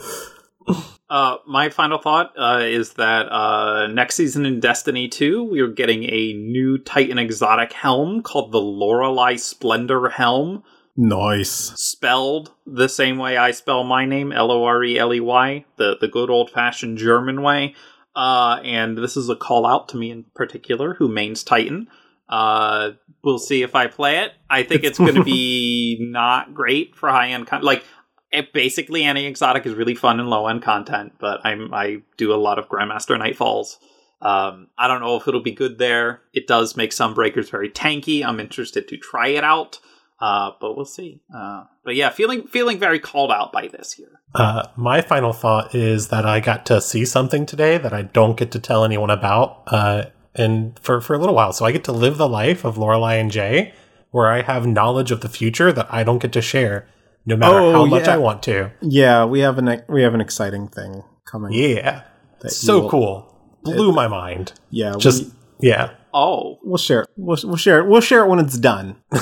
[1.11, 5.69] Uh, my final thought uh, is that uh, next season in Destiny 2, we are
[5.69, 10.65] getting a new Titan exotic helm called the Loreley Splendor Helm,
[10.97, 11.51] nice.
[11.51, 15.65] spelled the same way I spell my name, L O R E L E Y,
[15.77, 17.75] the, the good old fashioned German way.
[18.17, 21.89] Uh, and this is a call out to me in particular, who mains Titan.
[22.29, 22.93] Uh,
[23.23, 24.33] we'll see if I play it.
[24.49, 27.65] I think it's going to be not great for high end content.
[27.65, 27.85] Like,
[28.31, 32.33] it, basically, any exotic is really fun and low end content, but I'm I do
[32.33, 33.77] a lot of Grandmaster Nightfalls.
[34.21, 36.23] Um, I don't know if it'll be good there.
[36.33, 38.25] It does make some breakers very tanky.
[38.25, 39.79] I'm interested to try it out,
[40.21, 41.21] uh, but we'll see.
[41.35, 44.21] Uh, but yeah, feeling feeling very called out by this here.
[44.35, 48.37] Uh, my final thought is that I got to see something today that I don't
[48.37, 50.05] get to tell anyone about, uh,
[50.35, 51.53] and for for a little while.
[51.53, 53.73] So I get to live the life of Loreley and Jay,
[54.11, 56.89] where I have knowledge of the future that I don't get to share,
[57.27, 58.09] no matter Oh, how much.
[58.09, 58.73] I want to.
[58.81, 61.53] Yeah, we have an we have an exciting thing coming.
[61.53, 62.03] Yeah,
[62.47, 63.31] so will- cool.
[63.63, 64.53] Blew my mind.
[64.69, 65.25] Yeah, Just
[65.59, 67.09] we, yeah, Oh, we'll share it.
[67.17, 67.89] We'll, we'll share it.
[67.89, 68.95] We'll share it when it's done.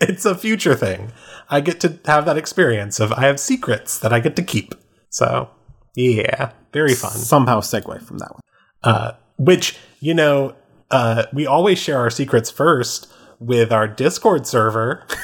[0.00, 1.12] it's a future thing.
[1.48, 4.74] I get to have that experience of I have secrets that I get to keep.
[5.08, 5.50] So
[5.94, 7.12] yeah, very fun.
[7.12, 8.40] Somehow segue from that one.
[8.82, 10.56] uh, which you know
[10.90, 13.06] uh, we always share our secrets first
[13.38, 15.06] with our discord server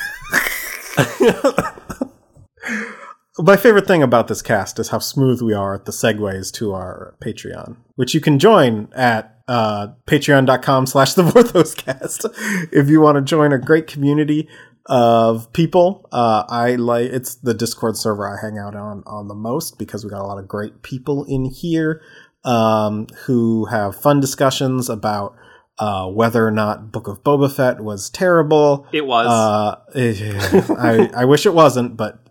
[3.39, 6.73] My favorite thing about this cast is how smooth we are at the segues to
[6.73, 13.17] our Patreon, which you can join at uh, patreon.com slash the Vorthoscast if you want
[13.17, 14.49] to join a great community
[14.87, 16.09] of people.
[16.13, 20.05] Uh, I like it's the Discord server I hang out on on the most because
[20.05, 22.01] we got a lot of great people in here
[22.45, 25.37] um, who have fun discussions about
[25.79, 28.87] uh, whether or not Book of Boba Fett was terrible.
[28.93, 29.27] it was.
[29.27, 32.26] Uh, I I wish it wasn't, but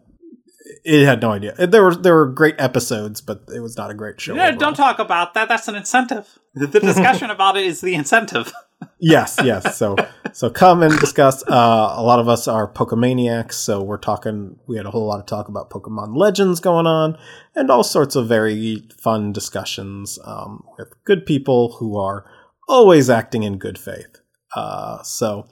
[0.85, 1.53] it had no idea.
[1.67, 4.35] There were there were great episodes, but it was not a great show.
[4.35, 4.59] yeah, overall.
[4.59, 5.49] don't talk about that.
[5.49, 6.37] That's an incentive.
[6.53, 8.53] The the discussion about it is the incentive.
[8.99, 9.75] yes, yes.
[9.77, 9.95] So
[10.31, 11.43] so come and discuss.
[11.47, 14.59] Uh, a lot of us are Pokemaniacs, so we're talking.
[14.67, 17.17] We had a whole lot of talk about Pokemon Legends going on,
[17.55, 22.29] and all sorts of very fun discussions um, with good people who are
[22.69, 24.21] always acting in good faith.
[24.55, 25.47] Uh, so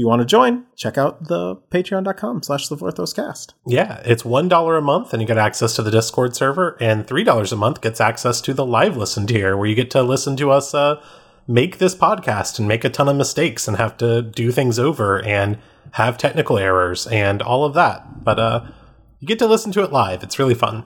[0.00, 3.52] you want to join, check out the patreon.com slash the Vorthoscast.
[3.66, 7.06] yeah it's one dollar a month and you get access to the discord server and
[7.06, 10.02] three dollars a month gets access to the live listen tier where you get to
[10.02, 10.94] listen to us uh,
[11.46, 15.22] make this podcast and make a ton of mistakes and have to do things over
[15.24, 15.58] and
[15.92, 18.64] have technical errors and all of that but uh,
[19.18, 20.84] you get to listen to it live it's really fun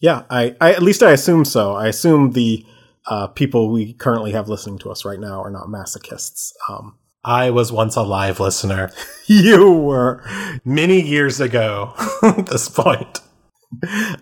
[0.00, 1.74] Yeah, I, I at least I assume so.
[1.74, 2.64] I assume the
[3.06, 6.52] uh, people we currently have listening to us right now are not masochists.
[6.68, 8.92] Um, I was once a live listener
[9.26, 10.22] you were.
[10.64, 13.20] many years ago at this point.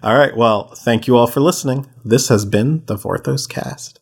[0.02, 0.34] All right.
[0.34, 1.86] Well, thank you all for listening.
[2.02, 4.00] This has been the Vorthos Cast.